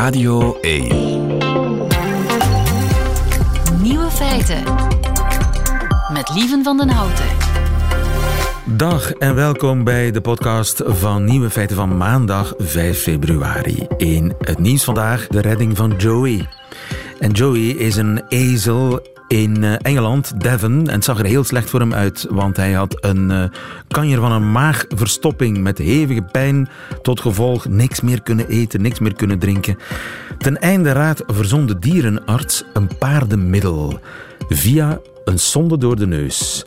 Radio 0.00 0.58
1. 0.60 0.88
Nieuwe 3.82 4.10
feiten. 4.10 4.62
Met 6.12 6.30
Lieven 6.34 6.62
van 6.62 6.76
den 6.76 6.88
Houten. 6.88 7.26
Dag 8.64 9.12
en 9.12 9.34
welkom 9.34 9.84
bij 9.84 10.10
de 10.10 10.20
podcast 10.20 10.82
van 10.86 11.24
Nieuwe 11.24 11.50
Feiten 11.50 11.76
van 11.76 11.96
maandag 11.96 12.54
5 12.58 13.02
februari. 13.02 13.86
In 13.96 14.34
het 14.38 14.58
nieuws 14.58 14.84
vandaag 14.84 15.26
de 15.26 15.40
redding 15.40 15.76
van 15.76 15.94
Joey. 15.98 16.48
En 17.18 17.30
Joey 17.30 17.68
is 17.68 17.96
een 17.96 18.22
ezel 18.28 19.02
in 19.30 19.64
eh, 19.64 19.74
Engeland, 19.82 20.40
Devon. 20.40 20.88
En 20.88 20.94
het 20.94 21.04
zag 21.04 21.18
er 21.18 21.24
heel 21.24 21.44
slecht 21.44 21.70
voor 21.70 21.80
hem 21.80 21.94
uit, 21.94 22.26
want 22.30 22.56
hij 22.56 22.72
had 22.72 23.04
een 23.04 23.30
uh, 23.30 23.44
kanjer 23.88 24.20
van 24.20 24.32
een 24.32 24.52
maagverstopping 24.52 25.58
met 25.58 25.78
hevige 25.78 26.22
pijn. 26.22 26.68
Tot 27.02 27.20
gevolg 27.20 27.68
niks 27.68 28.00
meer 28.00 28.22
kunnen 28.22 28.48
eten, 28.48 28.82
niks 28.82 28.98
meer 28.98 29.14
kunnen 29.14 29.38
drinken. 29.38 29.78
Ten 30.38 30.60
einde 30.60 30.92
raad 30.92 31.22
verzon 31.26 31.66
de 31.66 31.78
dierenarts 31.78 32.64
een 32.72 32.90
paardenmiddel. 32.98 34.00
Via 34.48 35.00
een 35.24 35.38
sonde 35.38 35.78
door 35.78 35.96
de 35.96 36.06
neus 36.06 36.64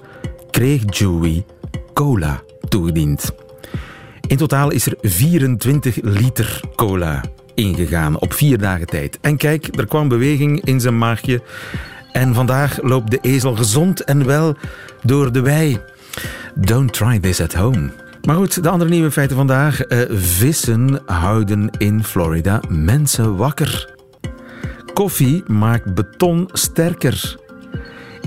kreeg 0.50 0.98
Joey 0.98 1.46
cola 1.94 2.42
toegediend. 2.70 3.32
In 4.28 4.38
totaal 4.38 4.72
is 4.72 4.86
er 4.86 4.96
24 5.02 5.98
liter 6.02 6.62
cola 6.76 7.22
ingegaan 7.54 8.20
op 8.20 8.34
vier 8.34 8.58
dagen 8.58 8.88
tijd. 8.88 9.18
En 9.22 9.38
kijk, 9.38 9.80
er 9.80 9.88
kwam 9.88 10.08
beweging 10.08 10.66
in 10.66 10.80
zijn 10.80 10.98
maagje. 10.98 11.42
En 12.14 12.34
vandaag 12.34 12.82
loopt 12.82 13.12
de 13.12 13.20
ezel 13.22 13.56
gezond 13.56 14.04
en 14.04 14.26
wel 14.26 14.56
door 15.04 15.32
de 15.32 15.42
wei. 15.42 15.80
Don't 16.56 16.94
try 16.94 17.20
this 17.20 17.42
at 17.42 17.54
home. 17.54 17.90
Maar 18.24 18.36
goed, 18.36 18.64
de 18.64 18.70
andere 18.70 18.90
nieuwe 18.90 19.12
feiten 19.12 19.36
vandaag. 19.36 19.88
Uh, 19.88 20.00
vissen 20.10 21.02
houden 21.06 21.70
in 21.78 22.04
Florida 22.04 22.62
mensen 22.70 23.36
wakker. 23.36 23.96
Koffie 24.94 25.44
maakt 25.48 25.94
beton 25.94 26.50
sterker. 26.52 27.36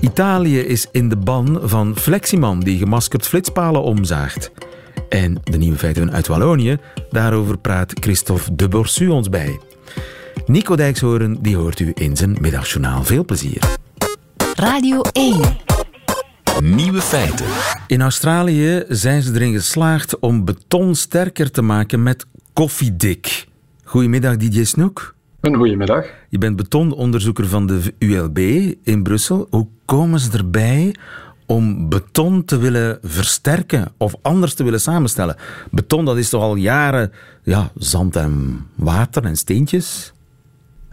Italië 0.01 0.59
is 0.59 0.87
in 0.93 1.09
de 1.09 1.17
ban 1.17 1.61
van 1.63 1.97
Fleximan, 1.97 2.61
die 2.61 2.79
gemaskerd 2.79 3.27
flitspalen 3.27 3.83
omzaagt. 3.83 4.51
En 5.09 5.41
de 5.43 5.59
nieuwe 5.59 5.79
feiten 5.79 6.13
uit 6.13 6.27
Wallonië, 6.27 6.79
daarover 7.11 7.59
praat 7.59 7.93
Christophe 8.01 8.55
de 8.55 8.69
Borsu 8.69 9.09
ons 9.09 9.29
bij. 9.29 9.61
Nico 10.47 10.77
Dijkshoorn, 10.77 11.39
die 11.41 11.57
hoort 11.57 11.81
u 11.81 11.93
in 11.95 12.17
zijn 12.17 12.37
middagjournaal. 12.41 13.05
Veel 13.05 13.25
plezier. 13.25 13.76
Radio 14.57 15.01
1. 15.13 15.41
Nieuwe 16.63 17.01
feiten. 17.01 17.47
In 17.87 18.01
Australië 18.03 18.85
zijn 18.89 19.23
ze 19.23 19.35
erin 19.35 19.53
geslaagd 19.53 20.19
om 20.19 20.45
beton 20.45 20.95
sterker 20.95 21.51
te 21.51 21.63
maken 21.63 22.03
met 22.03 22.27
koffiedik. 22.53 23.47
Goedemiddag, 23.85 24.37
DJ 24.37 24.65
Snoek. 24.65 25.15
Een 25.41 25.55
goedemiddag. 25.55 26.07
Je 26.29 26.39
bent 26.39 26.57
betononderzoeker 26.57 27.47
van 27.47 27.67
de 27.67 27.95
ULB 27.99 28.39
in 28.83 29.03
Brussel. 29.03 29.47
Hoe 29.51 29.67
komen 29.85 30.21
ze 30.21 30.31
erbij 30.39 30.95
om 31.47 31.89
beton 31.89 32.45
te 32.45 32.59
willen 32.59 32.99
versterken 33.03 33.93
of 33.97 34.15
anders 34.23 34.55
te 34.55 34.65
willen 34.65 34.81
samenstellen? 34.81 35.37
Beton, 35.71 36.05
dat 36.05 36.17
is 36.17 36.29
toch 36.29 36.43
al 36.43 36.55
jaren 36.55 37.13
ja, 37.43 37.71
zand 37.75 38.17
en 38.17 38.67
water 38.75 39.25
en 39.25 39.37
steentjes? 39.37 40.13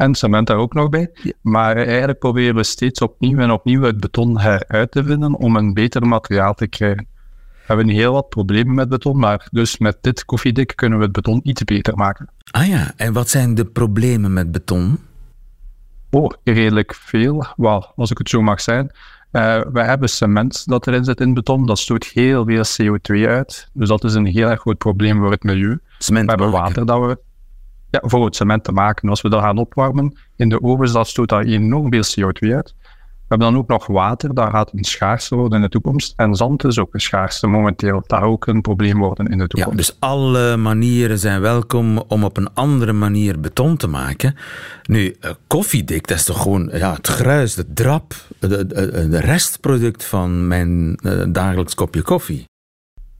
En 0.04 0.16
cement 0.16 0.48
daar 0.48 0.58
ook 0.58 0.74
nog 0.74 0.90
bij. 0.90 1.12
Maar 1.42 1.76
eigenlijk 1.76 2.20
proberen 2.20 2.56
we 2.56 2.64
steeds 2.64 3.02
opnieuw 3.02 3.38
en 3.38 3.52
opnieuw 3.52 3.82
het 3.82 4.00
beton 4.00 4.40
heruit 4.40 4.92
te 4.92 5.04
vinden 5.04 5.36
om 5.36 5.56
een 5.56 5.74
beter 5.74 6.08
materiaal 6.08 6.54
te 6.54 6.68
krijgen. 6.68 7.08
We 7.52 7.74
hebben 7.74 7.88
heel 7.88 8.14
wat 8.14 8.30
problemen 8.30 8.74
met 8.74 8.90
beton, 8.90 9.20
maar 9.20 9.48
dus 9.52 9.78
met 9.78 9.98
dit 10.02 10.26
koffiedik 10.26 10.74
kunnen 10.76 10.98
we 10.98 11.04
het 11.04 11.14
beton 11.14 11.40
iets 11.44 11.64
beter 11.64 11.96
maken. 11.96 12.30
Ah 12.52 12.68
ja, 12.68 12.94
en 12.96 13.14
wat 13.14 13.30
zijn 13.30 13.56
de 13.56 13.66
problemen 13.66 14.34
met 14.34 14.52
beton? 14.52 15.00
Oh, 16.10 16.32
redelijk 16.44 16.96
veel. 16.96 17.46
Wel, 17.56 17.92
als 17.96 18.12
ik 18.12 18.18
het 18.18 18.30
zo 18.30 18.42
mag 18.42 18.62
zijn. 18.62 18.92
Uh, 19.32 19.62
we 19.72 19.82
hebben 19.82 20.10
cement 20.10 20.68
dat 20.68 20.88
erin 20.88 21.04
zit 21.04 21.20
in 21.20 21.34
beton, 21.34 21.66
dat 21.66 21.80
stoot 21.80 22.06
heel 22.06 22.46
veel 22.46 22.64
CO2 22.64 23.28
uit. 23.28 23.70
Dus 23.74 23.88
dat 23.88 24.04
is 24.04 24.14
een 24.14 24.26
heel 24.26 24.50
erg 24.50 24.60
groot 24.60 24.78
probleem 24.78 25.20
voor 25.20 25.32
het 25.32 25.44
milieu. 25.44 25.80
Cement 25.98 26.26
we 26.26 26.32
hebben 26.32 26.52
water 26.52 26.86
dat 26.86 27.00
we 27.00 27.18
ja, 27.94 28.10
voor 28.10 28.26
het 28.26 28.36
cement 28.36 28.64
te 28.64 28.72
maken. 28.72 29.10
Als 29.10 29.22
we 29.22 29.30
dat 29.30 29.42
gaan 29.42 29.58
opwarmen 29.58 30.18
in 30.36 30.50
de 30.50 30.62
ovens, 30.62 30.92
dat 30.92 31.08
stoot 31.08 31.30
daar 31.30 31.44
enorm 31.44 31.92
veel 31.92 32.04
CO2 32.04 32.54
uit. 32.54 32.74
We 33.24 33.30
hebben 33.30 33.48
dan 33.48 33.58
ook 33.58 33.68
nog 33.68 33.88
water, 33.88 34.34
dat 34.34 34.50
gaat 34.50 34.74
een 34.74 34.84
schaarste 34.84 35.36
worden 35.36 35.58
in 35.58 35.64
de 35.64 35.70
toekomst. 35.70 36.14
En 36.16 36.36
zand 36.36 36.64
is 36.64 36.80
ook 36.80 36.94
een 36.94 37.02
schaarste 37.02 37.48
momenteel. 37.48 38.04
Dat 38.08 38.22
ook 38.22 38.48
een 38.48 38.62
probleem 38.62 39.00
worden 39.00 39.28
in 39.28 39.38
de 39.38 39.48
toekomst. 39.48 39.80
Ja, 39.80 39.86
dus 39.86 40.00
alle 40.00 40.58
manieren 40.58 41.20
zijn 41.20 41.42
welkom 41.42 41.98
om 41.98 42.24
op 42.24 42.38
een 42.38 42.54
andere 42.54 42.94
manier 42.94 43.40
beton 43.40 43.78
te 43.78 43.88
maken. 43.88 44.36
Nu, 44.84 45.16
uh, 45.22 45.32
koffiedik, 45.48 46.08
dat 46.08 46.18
is 46.18 46.26
toch 46.26 46.42
gewoon 46.42 46.70
ja, 46.74 46.94
het 46.94 47.08
gruis, 47.08 47.56
de 47.56 47.74
drap, 47.74 48.14
de 48.40 49.20
restproduct 49.20 50.06
van 50.06 50.48
mijn 50.48 51.00
uh, 51.04 51.24
dagelijks 51.30 51.76
kopje 51.76 52.02
koffie. 52.02 52.46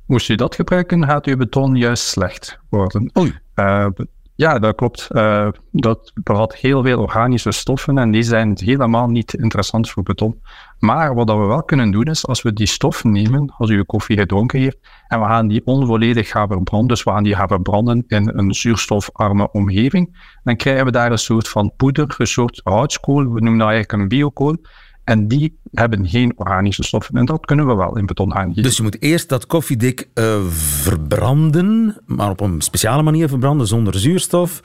Moest 0.06 0.30
u 0.30 0.36
dat 0.36 0.56
gebruiken, 0.56 1.06
gaat 1.06 1.26
uw 1.26 1.38
beton 1.38 1.76
juist 1.76 2.04
slecht 2.04 2.60
worden. 2.70 3.12
Oei. 3.20 3.40
Uh, 3.56 3.88
ja, 4.36 4.60
dat 4.60 4.76
klopt. 4.76 5.08
Uh, 5.12 5.48
dat 5.72 6.12
bevat 6.24 6.56
heel 6.56 6.84
veel 6.84 7.00
organische 7.00 7.52
stoffen 7.52 7.98
en 7.98 8.12
die 8.12 8.24
zijn 8.24 8.58
helemaal 8.62 9.08
niet 9.08 9.34
interessant 9.34 9.90
voor 9.90 10.04
beton. 10.04 10.42
Maar 10.80 11.16
wat 11.16 11.28
we 11.28 11.36
wel 11.36 11.64
kunnen 11.64 11.92
doen 11.92 12.04
is, 12.04 12.28
als 12.28 12.42
we 12.42 12.54
die 12.54 12.68
stoffen 12.68 13.12
nemen, 13.12 13.54
als 13.58 13.70
u 13.70 13.76
je 13.76 13.86
koffie 13.86 14.18
gedronken 14.18 14.60
heeft, 14.60 14.78
en 15.08 15.20
we 15.20 15.26
gaan 15.26 15.48
die 15.48 15.62
onvolledig 15.66 16.30
gaan 16.30 16.48
verbranden, 16.48 16.88
dus 16.88 17.04
we 17.04 17.12
gaan 17.12 17.24
die 17.24 17.36
gaan 17.36 17.48
verbranden 17.48 18.04
in 18.08 18.32
een 18.34 18.54
zuurstofarme 18.54 19.52
omgeving, 19.52 20.38
dan 20.44 20.56
krijgen 20.56 20.86
we 20.86 20.92
daar 20.92 21.12
een 21.12 21.18
soort 21.18 21.50
van 21.50 21.74
poeder, 21.78 22.16
een 22.18 22.28
soort 22.28 22.62
houtskool, 22.64 23.24
we 23.24 23.40
noemen 23.40 23.58
dat 23.58 23.70
eigenlijk 23.70 23.92
een 23.92 24.08
biokool, 24.08 24.58
en 25.04 25.28
die 25.28 25.58
hebben 25.72 26.08
geen 26.08 26.34
organische 26.36 26.84
stoffen. 26.84 27.16
En 27.16 27.26
dat 27.26 27.46
kunnen 27.46 27.68
we 27.68 27.76
wel 27.76 27.98
in 27.98 28.06
beton 28.06 28.34
aangeven. 28.34 28.64
Dus 28.64 28.78
je 28.78 28.84
moet 28.84 29.02
eerst 29.02 29.30
dat 29.30 29.46
koffiedik 29.46 30.08
uh, 30.14 30.46
verbranden, 30.50 32.02
maar 32.06 32.30
op 32.30 32.40
een 32.40 32.62
speciale 32.62 33.04
manier 33.04 33.28
verbranden, 33.28 33.68
zonder 33.68 34.00
zuurstof. 34.00 34.62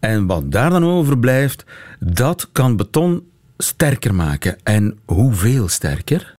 En 0.00 0.26
wat 0.26 0.52
daar 0.52 0.70
dan 0.70 0.84
overblijft, 0.84 1.64
dat 2.00 2.48
kan 2.52 2.76
beton 2.76 3.22
sterker 3.56 4.14
maken. 4.14 4.56
En 4.62 4.98
hoeveel 5.04 5.68
sterker? 5.68 6.36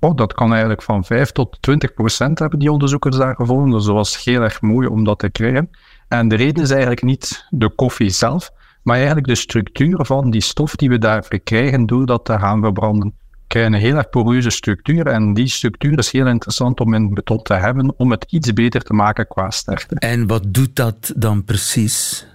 Oh, 0.00 0.16
dat 0.16 0.34
kan 0.34 0.50
eigenlijk 0.50 0.82
van 0.82 1.04
5 1.04 1.30
tot 1.30 1.56
20 1.60 1.94
procent, 1.94 2.38
hebben 2.38 2.58
die 2.58 2.72
onderzoekers 2.72 3.16
daar 3.16 3.34
gevonden. 3.34 3.70
Dus 3.70 3.84
dat 3.84 3.94
was 3.94 4.24
heel 4.24 4.42
erg 4.42 4.60
mooi 4.60 4.86
om 4.88 5.04
dat 5.04 5.18
te 5.18 5.30
krijgen. 5.30 5.70
En 6.08 6.28
de 6.28 6.34
reden 6.34 6.62
is 6.62 6.70
eigenlijk 6.70 7.02
niet 7.02 7.46
de 7.50 7.70
koffie 7.70 8.10
zelf, 8.10 8.50
maar 8.84 8.96
eigenlijk 8.96 9.26
de 9.26 9.34
structuur 9.34 10.04
van 10.04 10.30
die 10.30 10.40
stof 10.40 10.76
die 10.76 10.88
we 10.88 10.98
daarvoor 10.98 11.38
krijgen 11.38 11.86
door 11.86 12.06
dat 12.06 12.24
te 12.24 12.38
gaan 12.38 12.60
verbranden. 12.60 13.14
Krijgen 13.46 13.72
een 13.72 13.80
heel 13.80 13.96
erg 13.96 14.08
poreuze 14.08 14.50
structuur 14.50 15.06
en 15.06 15.34
die 15.34 15.48
structuur 15.48 15.98
is 15.98 16.12
heel 16.12 16.26
interessant 16.26 16.80
om 16.80 16.94
in 16.94 17.14
beton 17.14 17.42
te 17.42 17.54
hebben 17.54 17.94
om 17.96 18.10
het 18.10 18.26
iets 18.28 18.52
beter 18.52 18.82
te 18.82 18.92
maken 18.92 19.26
qua 19.26 19.50
sterkte. 19.50 19.94
En 19.94 20.26
wat 20.26 20.42
doet 20.54 20.76
dat 20.76 21.12
dan 21.16 21.44
precies? 21.44 22.26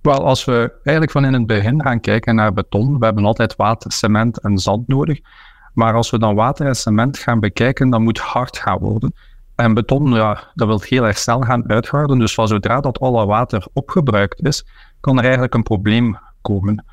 Wel, 0.00 0.24
als 0.24 0.44
we 0.44 0.72
eigenlijk 0.74 1.10
van 1.10 1.24
in 1.24 1.32
het 1.32 1.46
begin 1.46 1.82
gaan 1.82 2.00
kijken 2.00 2.34
naar 2.34 2.52
beton, 2.52 2.98
we 2.98 3.04
hebben 3.04 3.24
altijd 3.24 3.56
water, 3.56 3.92
cement 3.92 4.40
en 4.40 4.58
zand 4.58 4.88
nodig. 4.88 5.20
Maar 5.74 5.94
als 5.94 6.10
we 6.10 6.18
dan 6.18 6.34
water 6.34 6.66
en 6.66 6.74
cement 6.74 7.18
gaan 7.18 7.40
bekijken, 7.40 7.90
dan 7.90 8.02
moet 8.02 8.18
hard 8.18 8.56
gaan 8.58 8.78
worden. 8.78 9.14
En 9.54 9.74
beton, 9.74 10.12
ja, 10.12 10.50
dat 10.54 10.66
wil 10.66 10.80
heel 10.84 11.06
erg 11.06 11.18
snel 11.18 11.40
gaan 11.40 11.70
uitharden. 11.70 12.18
Dus 12.18 12.34
van 12.34 12.48
zodra 12.48 12.80
dat 12.80 13.00
alle 13.00 13.26
water 13.26 13.66
opgebruikt 13.72 14.46
is, 14.46 14.66
kan 15.04 15.16
er 15.16 15.22
eigenlijk 15.22 15.54
een 15.54 15.62
probleem 15.62 16.18
komen. 16.42 16.84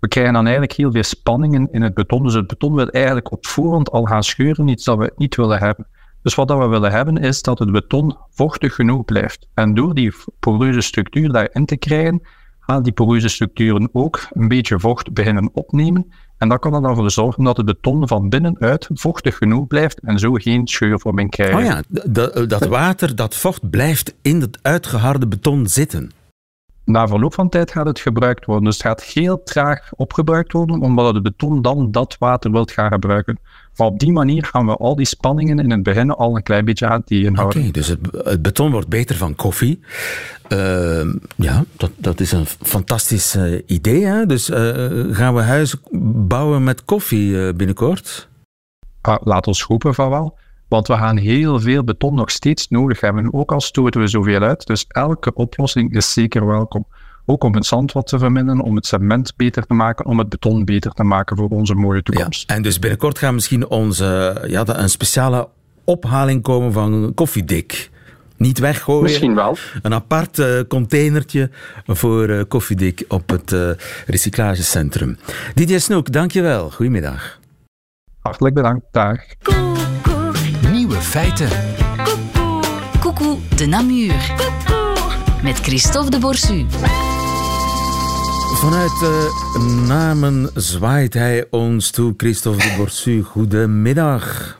We 0.00 0.08
krijgen 0.08 0.32
dan 0.32 0.42
eigenlijk 0.42 0.76
heel 0.76 0.92
veel 0.92 1.02
spanningen 1.02 1.68
in 1.72 1.82
het 1.82 1.94
beton. 1.94 2.22
Dus 2.22 2.34
het 2.34 2.46
beton 2.46 2.74
wil 2.74 2.88
eigenlijk 2.88 3.32
op 3.32 3.46
voorhand 3.46 3.90
al 3.90 4.04
gaan 4.04 4.22
scheuren, 4.22 4.68
iets 4.68 4.84
dat 4.84 4.98
we 4.98 5.12
niet 5.16 5.36
willen 5.36 5.58
hebben. 5.58 5.86
Dus 6.22 6.34
wat 6.34 6.48
we 6.48 6.66
willen 6.66 6.92
hebben 6.92 7.16
is 7.16 7.42
dat 7.42 7.58
het 7.58 7.72
beton 7.72 8.16
vochtig 8.30 8.74
genoeg 8.74 9.04
blijft. 9.04 9.46
En 9.54 9.74
door 9.74 9.94
die 9.94 10.14
poreuze 10.40 10.80
structuur 10.80 11.32
daarin 11.32 11.66
te 11.66 11.76
krijgen, 11.76 12.22
gaan 12.60 12.82
die 12.82 12.92
poreuze 12.92 13.28
structuren 13.28 13.88
ook 13.92 14.26
een 14.32 14.48
beetje 14.48 14.80
vocht 14.80 15.12
beginnen 15.12 15.50
opnemen. 15.52 16.12
En 16.38 16.48
dat 16.48 16.58
kan 16.58 16.74
er 16.74 16.82
dan 16.82 16.94
voor 16.94 17.10
zorgen 17.10 17.44
dat 17.44 17.56
het 17.56 17.66
beton 17.66 18.08
van 18.08 18.28
binnenuit 18.28 18.88
vochtig 18.92 19.36
genoeg 19.36 19.66
blijft 19.66 20.00
en 20.00 20.18
zo 20.18 20.32
geen 20.32 20.66
scheurvorming 20.66 21.30
krijgt. 21.30 21.54
Oh 21.54 21.62
ja, 21.62 21.82
dat 22.46 22.66
water, 22.66 23.16
dat 23.16 23.34
vocht 23.34 23.70
blijft 23.70 24.14
in 24.22 24.40
het 24.40 24.58
uitgeharde 24.62 25.28
beton 25.28 25.66
zitten 25.66 26.10
na 26.84 27.08
verloop 27.08 27.34
van 27.34 27.48
tijd 27.48 27.70
gaat 27.70 27.86
het 27.86 28.00
gebruikt 28.00 28.44
worden. 28.44 28.64
Dus 28.64 28.74
het 28.74 28.86
gaat 28.86 29.02
heel 29.02 29.42
traag 29.42 29.90
opgebruikt 29.94 30.52
worden, 30.52 30.80
omdat 30.80 31.14
het 31.14 31.22
beton 31.22 31.62
dan 31.62 31.90
dat 31.90 32.16
water 32.18 32.50
wilt 32.50 32.70
gaan 32.70 32.92
gebruiken. 32.92 33.38
Maar 33.76 33.86
op 33.86 33.98
die 33.98 34.12
manier 34.12 34.44
gaan 34.44 34.66
we 34.66 34.76
al 34.76 34.96
die 34.96 35.06
spanningen 35.06 35.58
in 35.58 35.70
het 35.70 35.82
begin 35.82 36.10
al 36.10 36.36
een 36.36 36.42
klein 36.42 36.64
beetje 36.64 36.86
aan 36.86 37.04
tegenhouden. 37.04 37.60
Oké, 37.60 37.70
dus 37.70 37.88
het, 37.88 37.98
het, 38.12 38.42
beton 38.42 38.70
wordt 38.70 38.88
beter 38.88 39.16
van 39.16 39.34
koffie. 39.34 39.80
Uh, 40.48 41.14
ja, 41.36 41.64
dat, 41.76 41.90
dat 41.96 42.20
is 42.20 42.32
een 42.32 42.46
fantastisch 42.46 43.36
uh, 43.36 43.62
idee. 43.66 44.04
Hè? 44.04 44.26
Dus 44.26 44.50
uh, 44.50 44.56
gaan 45.10 45.34
we 45.34 45.40
huizen 45.40 45.80
bouwen 46.26 46.64
met 46.64 46.84
koffie 46.84 47.52
binnenkort? 47.52 48.28
Ah, 49.00 49.16
laat 49.22 49.46
ons 49.46 49.62
hopen 49.62 49.94
van 49.94 50.10
wel. 50.10 50.38
Want 50.74 50.86
we 50.86 50.94
gaan 50.94 51.16
heel 51.16 51.60
veel 51.60 51.84
beton 51.84 52.14
nog 52.14 52.30
steeds 52.30 52.68
nodig 52.68 53.00
hebben, 53.00 53.32
ook 53.32 53.52
al 53.52 53.60
stoten 53.60 54.00
we 54.00 54.06
zoveel 54.06 54.40
uit. 54.40 54.66
Dus 54.66 54.84
elke 54.88 55.34
oplossing 55.34 55.94
is 55.94 56.12
zeker 56.12 56.46
welkom. 56.46 56.86
Ook 57.26 57.44
om 57.44 57.54
het 57.54 57.66
zand 57.66 57.92
wat 57.92 58.06
te 58.06 58.18
verminderen, 58.18 58.60
om 58.60 58.76
het 58.76 58.86
cement 58.86 59.36
beter 59.36 59.66
te 59.66 59.74
maken, 59.74 60.06
om 60.06 60.18
het 60.18 60.28
beton 60.28 60.64
beter 60.64 60.90
te 60.90 61.02
maken 61.02 61.36
voor 61.36 61.48
onze 61.48 61.74
mooie 61.74 62.02
toekomst. 62.02 62.48
Ja, 62.48 62.54
en 62.56 62.62
dus 62.62 62.78
binnenkort 62.78 63.18
gaan 63.18 63.34
misschien 63.34 63.68
onze, 63.68 64.40
ja, 64.46 64.62
een 64.66 64.90
speciale 64.90 65.48
ophaling 65.84 66.42
komen 66.42 66.72
van 66.72 67.12
koffiedik. 67.14 67.90
Niet 68.36 68.58
weggooien. 68.58 69.02
Misschien 69.02 69.34
wel. 69.34 69.56
Een 69.82 69.94
apart 69.94 70.38
uh, 70.38 70.60
containertje 70.68 71.50
voor 71.86 72.28
uh, 72.28 72.42
koffiedik 72.48 73.04
op 73.08 73.30
het 73.30 73.52
uh, 73.52 73.70
recyclagecentrum. 74.06 75.18
Didier 75.54 75.80
Snoek, 75.80 76.12
dankjewel. 76.12 76.70
Goedemiddag. 76.70 77.38
Hartelijk 78.20 78.54
bedankt. 78.54 78.84
Dag. 78.90 79.18
Feiten. 81.14 81.48
Coucou 83.00 83.38
de 83.56 83.66
Namur. 83.66 84.14
Met 85.42 85.58
Christophe 85.58 86.10
de 86.10 86.18
Borsu. 86.18 86.66
Vanuit 88.54 89.02
uh, 89.02 89.86
Namen 89.88 90.50
zwaait 90.54 91.14
hij 91.14 91.46
ons 91.50 91.90
toe, 91.90 92.14
Christophe 92.16 92.58
de 92.58 92.74
Borsu. 92.76 93.22
Goedemiddag. 93.22 94.58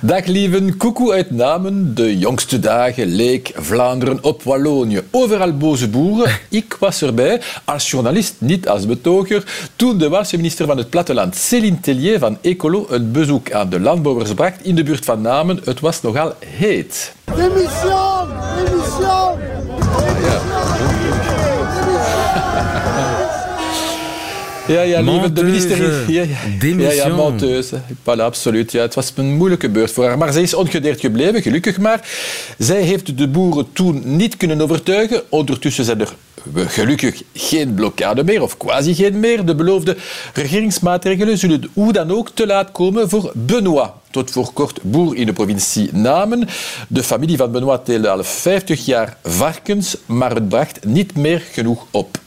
Dag 0.00 0.26
lieven, 0.26 0.76
koekoe 0.76 1.12
uit 1.12 1.30
Namen. 1.30 1.94
De 1.94 2.18
jongste 2.18 2.58
dagen 2.58 3.06
leek 3.06 3.52
Vlaanderen 3.54 4.18
op 4.22 4.42
Wallonië. 4.42 5.02
Overal 5.10 5.56
boze 5.56 5.88
boeren. 5.88 6.38
Ik 6.48 6.76
was 6.78 7.02
erbij, 7.02 7.40
als 7.64 7.90
journalist, 7.90 8.34
niet 8.38 8.68
als 8.68 8.86
betoger, 8.86 9.44
toen 9.76 9.98
de 9.98 10.08
Waalse 10.08 10.36
minister 10.36 10.66
van 10.66 10.76
het 10.76 10.90
platteland, 10.90 11.36
Céline 11.36 11.80
Tellier 11.80 12.18
van 12.18 12.38
Ecolo, 12.40 12.86
een 12.88 13.12
bezoek 13.12 13.52
aan 13.52 13.68
de 13.68 13.80
landbouwers 13.80 14.34
bracht 14.34 14.64
in 14.64 14.74
de 14.74 14.82
buurt 14.82 15.04
van 15.04 15.20
Namen. 15.20 15.60
Het 15.64 15.80
was 15.80 16.02
nogal 16.02 16.34
heet. 16.38 17.14
Démission! 17.24 18.28
Démission! 18.56 19.40
Ja, 24.66 24.80
ja, 24.80 25.00
lieve, 25.00 25.32
de 25.32 25.44
minister... 25.44 26.10
Ja, 26.10 26.22
ja, 26.22 26.36
ja, 26.60 26.90
ja 26.90 27.08
menteuse. 27.08 27.80
Voilà, 28.02 28.20
absoluut. 28.20 28.72
Ja, 28.72 28.80
het 28.80 28.94
was 28.94 29.12
een 29.16 29.36
moeilijke 29.36 29.68
beurt 29.68 29.90
voor 29.90 30.04
haar. 30.04 30.18
Maar 30.18 30.32
zij 30.32 30.42
is 30.42 30.54
ongedeerd 30.54 31.00
gebleven, 31.00 31.42
gelukkig 31.42 31.78
maar. 31.78 32.08
Zij 32.58 32.82
heeft 32.82 33.18
de 33.18 33.28
boeren 33.28 33.72
toen 33.72 34.16
niet 34.16 34.36
kunnen 34.36 34.60
overtuigen. 34.60 35.22
Ondertussen 35.28 35.84
zijn 35.84 36.00
er 36.00 36.14
gelukkig 36.54 37.22
geen 37.34 37.74
blokkade 37.74 38.24
meer, 38.24 38.42
of 38.42 38.56
quasi 38.56 38.94
geen 38.94 39.20
meer. 39.20 39.44
De 39.44 39.54
beloofde 39.54 39.96
regeringsmaatregelen 40.34 41.38
zullen 41.38 41.70
hoe 41.72 41.92
dan 41.92 42.10
ook 42.10 42.30
te 42.34 42.46
laat 42.46 42.72
komen 42.72 43.08
voor 43.08 43.32
Benoît. 43.46 43.90
Tot 44.10 44.30
voor 44.30 44.52
kort 44.52 44.78
boer 44.82 45.16
in 45.16 45.26
de 45.26 45.32
provincie 45.32 45.88
Namen. 45.92 46.48
De 46.88 47.02
familie 47.02 47.36
van 47.36 47.50
Benoît 47.52 47.84
teelde 47.84 48.08
al 48.08 48.24
50 48.24 48.84
jaar 48.84 49.16
varkens, 49.22 49.96
maar 50.06 50.34
het 50.34 50.48
bracht 50.48 50.84
niet 50.84 51.16
meer 51.16 51.42
genoeg 51.52 51.86
op. 51.90 52.18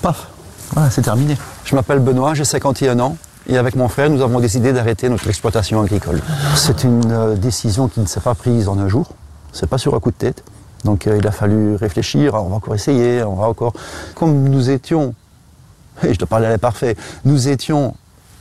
Paf. 0.00 0.26
Voilà, 0.72 0.90
c'est 0.90 1.02
terminé. 1.02 1.36
Je 1.64 1.74
m'appelle 1.74 1.98
Benoît, 1.98 2.34
j'ai 2.34 2.44
51 2.44 3.00
ans. 3.00 3.16
Et 3.48 3.56
avec 3.56 3.74
mon 3.74 3.88
frère, 3.88 4.10
nous 4.10 4.22
avons 4.22 4.38
décidé 4.38 4.72
d'arrêter 4.72 5.08
notre 5.08 5.26
exploitation 5.28 5.80
agricole. 5.80 6.20
C'est 6.54 6.84
une 6.84 7.10
euh, 7.10 7.34
décision 7.34 7.88
qui 7.88 8.00
ne 8.00 8.06
s'est 8.06 8.20
pas 8.20 8.34
prise 8.34 8.68
en 8.68 8.78
un 8.78 8.88
jour. 8.88 9.08
C'est 9.52 9.68
pas 9.68 9.78
sur 9.78 9.94
un 9.94 10.00
coup 10.00 10.10
de 10.10 10.16
tête. 10.16 10.44
Donc 10.84 11.06
euh, 11.06 11.18
il 11.18 11.26
a 11.26 11.32
fallu 11.32 11.74
réfléchir. 11.74 12.34
on 12.34 12.48
va 12.48 12.56
encore 12.56 12.74
essayer. 12.74 13.22
On 13.24 13.34
va 13.34 13.46
encore. 13.46 13.72
Comme 14.14 14.48
nous 14.48 14.70
étions, 14.70 15.14
et 16.04 16.14
je 16.14 16.18
dois 16.18 16.28
parler 16.28 16.46
à 16.46 16.58
parfait, 16.58 16.96
nous 17.24 17.48
étions 17.48 17.94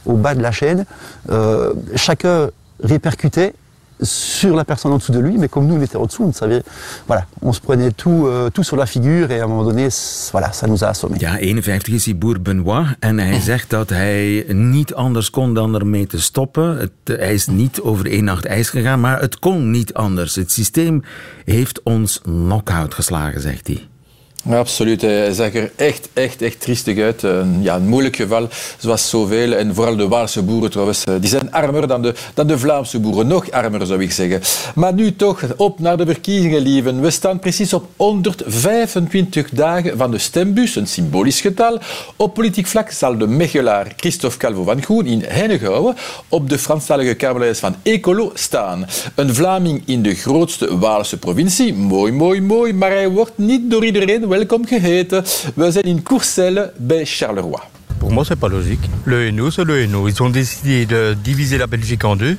au 0.05 0.13
bas 0.13 0.35
de 0.35 0.41
la 0.41 0.51
chaîne. 0.51 0.85
Euh, 1.31 1.73
chacun 1.95 2.49
répercutait 2.83 3.55
sur 4.01 4.55
la 4.55 4.63
personne 4.63 4.91
en 4.91 4.97
dessous 4.97 5.11
de 5.11 5.19
lui, 5.19 5.37
mais 5.37 5.47
comme 5.47 5.67
nous, 5.67 5.75
on 5.75 5.81
était 5.81 5.97
au-dessous, 5.97 6.23
on 6.23 6.33
savait, 6.33 6.63
voilà, 7.07 7.25
on 7.41 7.53
se 7.53 7.59
prenait 7.59 7.91
tout, 7.91 8.27
uh, 8.27 8.51
tout 8.51 8.63
sur 8.63 8.77
la 8.77 8.85
figuur 8.85 9.31
et 9.31 9.39
à 9.39 9.43
un 9.43 9.47
moment 9.47 9.63
donné, 9.63 9.89
voilà, 10.31 10.51
ça 10.51 10.67
nous 10.67 10.83
a 10.83 10.87
assommé. 10.87 11.17
Ja, 11.19 11.37
51 11.39 11.93
is 11.93 12.03
die 12.03 12.15
boer 12.15 12.41
Benoit 12.41 12.85
en 12.99 13.19
hij 13.19 13.39
zegt 13.51 13.69
dat 13.69 13.89
hij 13.89 14.45
niet 14.47 14.93
anders 14.93 15.29
kon 15.29 15.53
dan 15.53 15.75
ermee 15.75 16.07
te 16.07 16.21
stoppen. 16.21 16.77
Het, 16.77 16.91
hij 17.03 17.33
is 17.33 17.47
niet 17.47 17.81
over 17.81 18.05
één 18.05 18.23
nacht 18.23 18.45
ijs 18.45 18.69
gegaan, 18.69 18.99
maar 18.99 19.21
het 19.21 19.39
kon 19.39 19.71
niet 19.71 19.93
anders. 19.93 20.35
Het 20.35 20.51
systeem 20.51 21.03
heeft 21.45 21.83
ons 21.83 22.21
knock-out 22.21 22.93
geslagen, 22.93 23.41
zegt 23.41 23.67
hij. 23.67 23.87
Absoluut. 24.47 25.01
Hij 25.01 25.33
zag 25.33 25.53
er 25.53 25.71
echt, 25.75 26.09
echt, 26.13 26.41
echt 26.41 26.61
triestig 26.61 26.99
uit. 26.99 27.23
Een, 27.23 27.61
ja, 27.61 27.75
een 27.75 27.87
moeilijk 27.87 28.15
geval, 28.15 28.47
zoals 28.77 29.09
zoveel. 29.09 29.53
En 29.53 29.75
vooral 29.75 29.95
de 29.95 30.07
Waalse 30.07 30.43
boeren 30.43 30.69
trouwens, 30.69 31.03
eh, 31.03 31.13
die 31.19 31.29
zijn 31.29 31.51
armer 31.51 31.87
dan 31.87 32.01
de, 32.01 32.13
dan 32.33 32.47
de 32.47 32.57
Vlaamse 32.57 32.99
boeren. 32.99 33.27
Nog 33.27 33.51
armer, 33.51 33.85
zou 33.85 34.01
ik 34.01 34.11
zeggen. 34.11 34.41
Maar 34.75 34.93
nu 34.93 35.15
toch, 35.15 35.41
op 35.57 35.79
naar 35.79 35.97
de 35.97 36.05
verkiezingen, 36.05 36.61
lieven. 36.61 37.01
We 37.01 37.09
staan 37.09 37.39
precies 37.39 37.73
op 37.73 37.85
125 37.95 39.49
dagen 39.49 39.97
van 39.97 40.11
de 40.11 40.17
stembus, 40.17 40.75
een 40.75 40.87
symbolisch 40.87 41.41
getal. 41.41 41.79
Op 42.15 42.33
politiek 42.33 42.67
vlak 42.67 42.91
zal 42.91 43.17
de 43.17 43.27
Mechelaar 43.27 43.93
Christophe 43.97 44.37
Calvo 44.37 44.63
van 44.63 44.83
Groen 44.83 45.05
in 45.05 45.23
Hennegouwen 45.27 45.95
op 46.27 46.49
de 46.49 46.57
Franstalige 46.57 47.13
kamerlijst 47.13 47.59
van 47.59 47.75
Ecolo 47.83 48.31
staan. 48.33 48.85
Een 49.15 49.35
Vlaming 49.35 49.81
in 49.85 50.01
de 50.01 50.15
grootste 50.15 50.77
Waalse 50.77 51.17
provincie. 51.17 51.73
Mooi, 51.73 52.11
mooi, 52.11 52.41
mooi. 52.41 52.73
Maar 52.73 52.91
hij 52.91 53.09
wordt 53.09 53.37
niet 53.37 53.71
door 53.71 53.85
iedereen 53.85 54.27
welkom 54.29 54.65
geheten. 54.65 55.23
We 55.55 55.71
zijn 55.71 55.83
in 55.83 56.03
Courcelles 56.03 56.69
bij 56.77 57.05
Charleroi. 57.05 57.61
Pour 57.97 58.11
moi, 58.11 58.23
c'est 58.23 58.39
pas 58.39 58.51
logique. 58.51 58.89
Le 59.03 59.15
Hainaut, 59.15 59.53
c'est 59.53 59.65
le 59.65 59.81
Hainaut. 59.81 60.07
Ils 60.07 60.21
ont 60.21 60.31
décidé 60.31 60.85
de 60.85 61.15
diviser 61.21 61.57
la 61.57 61.67
Belgique 61.67 62.03
en 62.05 62.15
deux. 62.15 62.37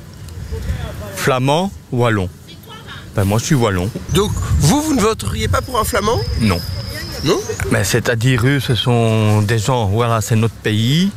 Flamand, 1.13 1.71
wallon. 1.89 2.29
Ben, 3.13 3.25
moi, 3.25 3.39
je 3.39 3.45
suis 3.45 3.55
wallon. 3.55 3.89
Donc, 4.13 4.31
vous, 4.59 4.81
vous 4.81 4.95
ne 4.95 5.01
voteriez 5.01 5.47
pas 5.47 5.61
pour 5.61 5.79
un 5.79 5.83
flamand? 5.83 6.19
Non. 6.39 6.59
Non? 7.23 7.39
Mais 7.69 7.83
c'est-à-dire, 7.83 8.45
eux, 8.45 8.59
ce 8.59 8.73
sont 8.73 9.41
des 9.43 9.59
gens, 9.59 9.85
voilà, 9.85 10.21
c'est 10.21 10.35
notre 10.35 10.55
pays. 10.63 11.11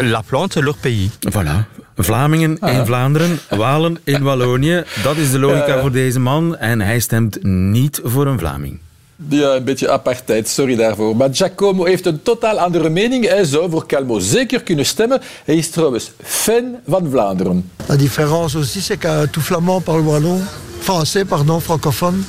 La 0.00 0.22
plante, 0.22 0.54
c'est 0.54 0.62
leur 0.62 0.76
pays. 0.76 1.10
Voilà. 1.30 1.64
Vlamingen 2.02 2.56
ah, 2.62 2.72
in 2.72 2.86
Vlaanderen, 2.86 3.38
Walen 3.50 3.98
in 4.06 4.22
Wallonië. 4.22 4.84
Dat 5.02 5.16
is 5.16 5.30
de 5.30 5.38
logica 5.38 5.76
uh, 5.76 5.80
voor 5.80 5.92
deze 5.92 6.20
man. 6.20 6.56
En 6.56 6.80
hij 6.80 7.00
stemt 7.00 7.42
niet 7.42 8.00
voor 8.04 8.26
een 8.26 8.38
Vlaming. 8.38 8.78
Ja, 9.28 9.54
een 9.54 9.64
beetje 9.64 9.90
apartheid, 9.90 10.48
sorry 10.48 10.76
daarvoor. 10.76 11.16
Maar 11.16 11.28
Giacomo 11.32 11.84
heeft 11.84 12.06
een 12.06 12.22
totaal 12.22 12.58
andere 12.58 12.88
mening. 12.88 13.28
Hij 13.28 13.44
zou 13.44 13.70
voor 13.70 13.86
Calmo 13.86 14.18
zeker 14.18 14.62
kunnen 14.62 14.86
stemmen. 14.86 15.20
Hij 15.44 15.56
is 15.56 15.70
trouwens 15.70 16.10
fan 16.22 16.76
van 16.86 17.10
Vlaanderen. 17.10 17.70
La 17.86 17.96
différence 17.96 18.58
aussi, 18.58 18.80
c'est 18.80 18.98
que 18.98 19.26
tout 19.30 19.44
flamand 19.44 19.84
parle 19.84 20.02
wallon. 20.02 20.40
Français, 20.80 21.24
pardon, 21.28 21.60
francophone. 21.60 22.24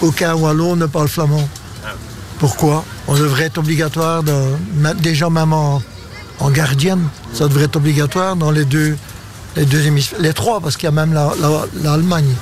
Aucun 0.00 0.34
wallon 0.34 0.76
ne 0.76 0.86
parle 0.86 1.08
flamand. 1.08 1.48
Pourquoi? 2.38 2.84
On 3.06 3.14
devrait 3.16 3.44
être 3.44 3.58
obligatoire, 3.58 4.22
de, 4.22 4.32
déjà 5.02 5.30
même 5.30 5.52
en, 5.52 5.82
en 6.38 6.50
gardienne, 6.50 7.08
ça 7.32 7.48
devrait 7.48 7.64
être 7.64 7.76
obligatoire 7.76 8.36
dans 8.36 8.50
les 8.50 8.64
deux, 8.64 8.96
les 9.56 9.64
deux 9.66 9.86
hémisphères. 9.86 10.20
Les 10.20 10.32
trois, 10.32 10.60
parce 10.60 10.76
qu'il 10.76 10.84
y 10.84 10.92
a 10.92 11.04
même 11.06 11.12
l'Allemagne. 11.12 12.34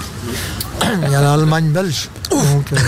La, 0.81 0.97
la, 0.99 1.07
Il 1.07 1.13
y 1.13 1.15
a 1.15 1.21
l'Allemagne 1.21 1.71
belge. 1.71 2.09
Donc, 2.51 2.71
euh, 2.73 2.79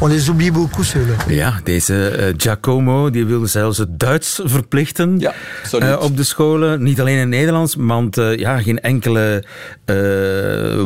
on 0.00 0.08
les 0.08 0.28
oublie 0.28 0.50
beaucoup, 0.50 0.84
ceux-là. 0.84 1.14
Ja, 1.28 1.60
deze 1.64 2.16
uh, 2.18 2.34
Giacomo 2.36 3.10
die 3.10 3.24
wilde 3.24 3.46
zelfs 3.46 3.78
het 3.78 3.98
Duits 3.98 4.40
verplichten 4.44 5.18
ja, 5.18 5.34
uh, 5.80 5.96
op 6.00 6.16
de 6.16 6.22
scholen. 6.22 6.82
Niet 6.82 7.00
alleen 7.00 7.18
in 7.18 7.28
Nederlands, 7.28 7.74
want 7.78 8.18
uh, 8.18 8.36
ja, 8.36 8.62
geen 8.62 8.80
enkele 8.80 9.44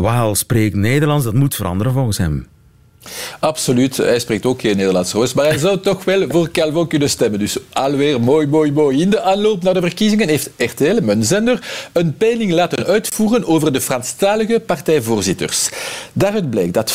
Waal 0.01 0.35
spreekt 0.35 0.75
Nederlands. 0.75 1.25
Dat 1.25 1.35
moet 1.35 1.55
veranderen 1.55 1.93
volgens 1.93 2.19
hem. 2.19 2.47
Absoluut, 3.41 3.97
hij 3.97 4.19
spreekt 4.19 4.47
ook 4.47 4.61
geen 4.61 4.77
Nederlands 4.77 5.13
Roos, 5.13 5.35
maar 5.35 5.45
hij 5.45 5.59
zou 5.59 5.81
toch 5.81 6.05
wel 6.05 6.25
voor 6.29 6.51
Calvo 6.51 6.87
kunnen 6.87 7.11
stemmen. 7.11 7.39
Dus 7.39 7.57
alweer 7.73 8.21
mooi, 8.21 8.47
mooi, 8.47 8.73
mooi. 8.73 9.01
In 9.01 9.11
de 9.11 9.21
aanloop 9.23 9.63
naar 9.63 9.75
de 9.75 9.81
verkiezingen 9.81 10.29
heeft 10.29 10.51
RTL, 10.57 11.03
mijn 11.03 11.25
zender, 11.25 11.89
een 11.93 12.17
peiling 12.17 12.53
laten 12.53 12.87
uitvoeren 12.87 13.47
over 13.47 13.73
de 13.73 13.81
Franstalige 13.81 14.61
partijvoorzitters. 14.61 15.69
Daaruit 16.13 16.51
blijkt 16.51 16.75
dat 16.75 16.93
40%, 16.93 16.95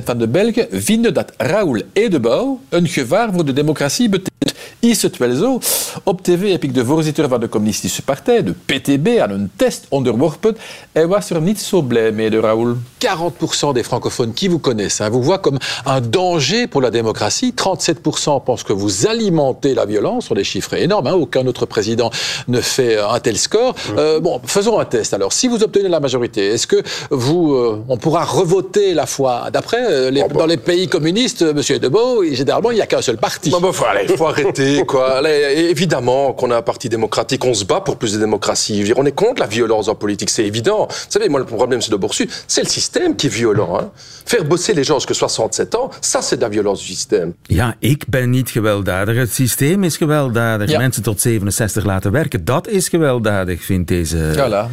40% 0.00 0.04
van 0.04 0.18
de 0.18 0.28
Belgen 0.28 0.66
vinden 0.70 1.14
dat 1.14 1.32
Raoul 1.36 1.82
Edebouw 1.92 2.60
een 2.68 2.88
gevaar 2.88 3.32
voor 3.32 3.44
de 3.44 3.52
democratie 3.52 4.08
betekent. 4.08 4.43
Is 4.84 5.02
het 5.02 5.16
wel 5.16 5.34
zo? 5.34 5.58
Op 6.02 6.22
tv 6.22 6.50
heb 6.50 6.64
ik 6.64 6.74
de 6.74 6.84
voorzitter 6.84 7.28
van 7.28 7.40
de 7.40 7.48
communistische 7.48 8.02
partij, 8.02 8.42
de 8.42 8.52
PTB, 8.52 9.18
aan 9.20 9.30
een 9.30 9.50
test 9.56 9.86
onderworpen. 9.88 10.56
Hij 10.92 11.06
was 11.06 11.30
er 11.30 11.40
niet 11.40 11.60
zo 11.60 11.82
blij 11.82 12.12
mee, 12.12 12.30
de 12.30 12.40
Raoul. 12.40 12.76
40% 12.98 13.72
des 13.74 13.82
francophones 13.86 14.34
qui 14.34 14.48
vous 14.48 14.60
connaissent 14.60 15.00
hein, 15.00 15.10
vous 15.10 15.22
voient 15.22 15.40
comme 15.40 15.58
un 15.86 16.00
danger 16.00 16.66
pour 16.66 16.82
la 16.82 16.90
démocratie. 16.90 17.52
37% 17.52 18.42
pensent 18.44 18.64
que 18.64 18.72
vous 18.72 19.06
alimentez 19.06 19.74
la 19.74 19.86
violence, 19.86 20.24
sur 20.26 20.34
des 20.34 20.44
chiffres 20.44 20.74
énormes. 20.74 21.06
Hein, 21.06 21.14
aucun 21.14 21.46
autre 21.46 21.66
président 21.66 22.10
ne 22.48 22.60
fait 22.60 22.98
un 22.98 23.20
tel 23.20 23.36
score. 23.36 23.74
Euh, 23.96 24.20
bon, 24.20 24.40
faisons 24.46 24.78
un 24.78 24.84
test. 24.84 25.14
Alors, 25.14 25.32
si 25.32 25.48
vous 25.48 25.62
obtenez 25.62 25.88
la 25.88 26.00
majorité, 26.00 26.46
est-ce 26.46 26.66
que 26.66 26.82
vous, 27.10 27.54
euh, 27.54 27.82
on 27.88 27.96
pourra 27.96 28.24
revoter 28.24 28.94
la 28.94 29.06
fois 29.06 29.50
d'après 29.52 29.84
euh, 29.90 30.10
Oh, 30.14 30.28
bah. 30.28 30.40
Dans 30.40 30.46
les 30.46 30.56
pays 30.56 30.88
communistes, 30.88 31.42
Monsieur 31.42 31.78
Debeau, 31.78 32.24
généralement, 32.24 32.70
il 32.70 32.76
n'y 32.76 32.80
a 32.80 32.86
qu'un 32.86 33.02
seul 33.02 33.16
parti. 33.16 33.52
Mais 33.60 33.72
faut, 33.72 33.84
allez, 33.84 34.16
faut 34.16 34.26
arrêter. 34.34 34.73
Quoi. 34.84 35.18
Allez, 35.18 35.68
évidemment 35.70 36.32
qu'on 36.32 36.50
a 36.50 36.56
un 36.56 36.62
parti 36.62 36.88
démocratique, 36.88 37.44
on 37.44 37.54
se 37.54 37.64
bat 37.64 37.80
pour 37.80 37.96
plus 37.96 38.12
de 38.14 38.18
démocratie. 38.18 38.82
Dire, 38.82 38.98
on 38.98 39.06
est 39.06 39.12
contre 39.14 39.40
la 39.40 39.46
violence 39.46 39.88
en 39.88 39.94
politique, 39.94 40.30
c'est 40.30 40.44
évident. 40.46 40.86
Vous 40.88 40.94
savez, 41.08 41.28
moi, 41.28 41.40
le 41.40 41.46
problème, 41.46 41.80
c'est 41.80 41.90
de 41.90 41.96
Boursu, 41.96 42.28
c'est 42.46 42.62
le 42.62 42.68
système 42.68 43.16
qui 43.16 43.26
est 43.26 43.30
violent. 43.30 43.78
Hein. 43.78 43.90
Faire 44.26 44.44
bosser 44.44 44.74
les 44.74 44.84
gens 44.84 44.94
jusqu'à 44.98 45.14
67 45.14 45.74
ans, 45.74 45.90
ça, 46.00 46.22
c'est 46.22 46.36
de 46.36 46.42
la 46.42 46.48
violence 46.48 46.80
du 46.80 46.86
système. 46.86 47.32
Ja, 47.48 47.76
ik 47.78 48.04
ben 48.08 48.30
niet 48.30 48.50
gewelddadig. 48.50 49.16
Het 49.16 49.32
systeem 49.32 49.84
is 49.84 49.96
gewelddadig. 49.96 50.70
Ja. 50.70 50.78
Mensen 50.78 51.02
tot 51.02 51.20
67 51.20 51.84
laten 51.84 52.12
werken. 52.12 52.44
Dat 52.44 52.68
is 52.68 52.88
gewelddadig, 52.88 53.62
vindt 53.62 53.88
deze 53.88 54.16
Voilà. 54.34 54.68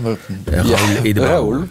eh, 0.45 0.63
Raoul 0.63 1.03
Edebouw. 1.03 1.63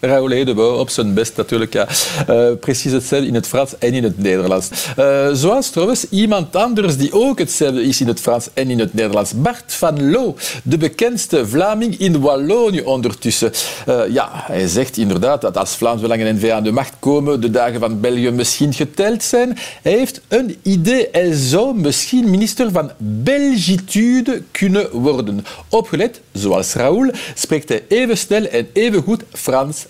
Raoul. 0.00 0.30
Edebouw 0.30 0.78
op 0.78 0.90
zijn 0.90 1.14
best 1.14 1.36
natuurlijk. 1.36 1.72
Ja. 1.72 1.86
Eh, 2.26 2.46
precies 2.60 2.92
hetzelfde 2.92 3.26
in 3.26 3.34
het 3.34 3.46
Frans 3.46 3.78
en 3.78 3.92
in 3.92 4.04
het 4.04 4.18
Nederlands. 4.18 4.68
Eh, 4.96 5.28
zoals 5.32 5.70
trouwens 5.70 6.06
iemand 6.10 6.56
anders 6.56 6.96
die 6.96 7.12
ook 7.12 7.38
hetzelfde 7.38 7.82
is 7.82 8.00
in 8.00 8.06
het 8.06 8.20
Frans 8.20 8.48
en 8.54 8.70
in 8.70 8.78
het 8.78 8.94
Nederlands. 8.94 9.32
Bart 9.34 9.72
van 9.74 10.10
Loo, 10.10 10.36
de 10.62 10.76
bekendste 10.76 11.46
Vlaming 11.46 11.98
in 11.98 12.20
Wallonië 12.20 12.80
ondertussen. 12.80 13.52
Eh, 13.86 14.00
ja, 14.08 14.28
hij 14.32 14.66
zegt 14.68 14.96
inderdaad 14.96 15.40
dat 15.40 15.56
als 15.56 15.76
Vlaams-Belang 15.76 16.22
en 16.22 16.36
N-VA 16.36 16.54
aan 16.54 16.62
de 16.62 16.72
macht 16.72 16.94
komen, 16.98 17.40
de 17.40 17.50
dagen 17.50 17.80
van 17.80 18.00
België 18.00 18.30
misschien 18.30 18.72
geteld 18.72 19.22
zijn. 19.22 19.58
Hij 19.82 19.92
heeft 19.92 20.20
een 20.28 20.56
idee. 20.62 21.08
Hij 21.12 21.32
zou 21.32 21.78
misschien 21.78 22.30
minister 22.30 22.70
van 22.70 22.90
Belgitude 22.98 24.42
kunnen 24.50 24.90
worden. 24.90 25.44
Opgelet, 25.68 26.20
zoals 26.32 26.74
Raoul, 26.74 27.10
spreekt 27.34 27.68
hij 27.68 27.84
even 27.88 28.18
snel 28.18 28.44
en 28.44 28.68
even 28.72 29.02
goed 29.02 29.22
Frans 29.32 29.86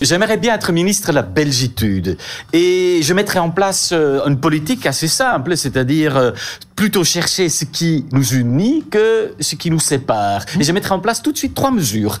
J'aimerais 0.00 0.38
bien 0.38 0.54
être 0.54 0.72
ministre 0.72 1.10
de 1.10 1.14
la 1.14 1.22
Belgitude. 1.22 2.16
Et 2.52 3.00
je 3.02 3.14
mettrais 3.14 3.38
en 3.38 3.50
place 3.50 3.90
euh, 3.92 4.24
une 4.26 4.40
politique 4.40 4.86
assez 4.86 5.08
simple, 5.08 5.56
c'est-à-dire 5.56 6.16
euh, 6.16 6.30
plutôt 6.76 7.04
chercher 7.04 7.48
ce 7.48 7.64
qui 7.64 8.04
nous 8.12 8.34
unit 8.34 8.84
que 8.90 9.34
ce 9.40 9.56
qui 9.56 9.70
nous 9.70 9.80
sépare. 9.80 10.44
Et 10.60 10.62
je 10.62 10.72
mettrais 10.72 10.92
en 10.92 11.00
place 11.00 11.22
tout 11.22 11.32
de 11.32 11.38
suite 11.38 11.54
trois 11.54 11.70
mesures. 11.70 12.18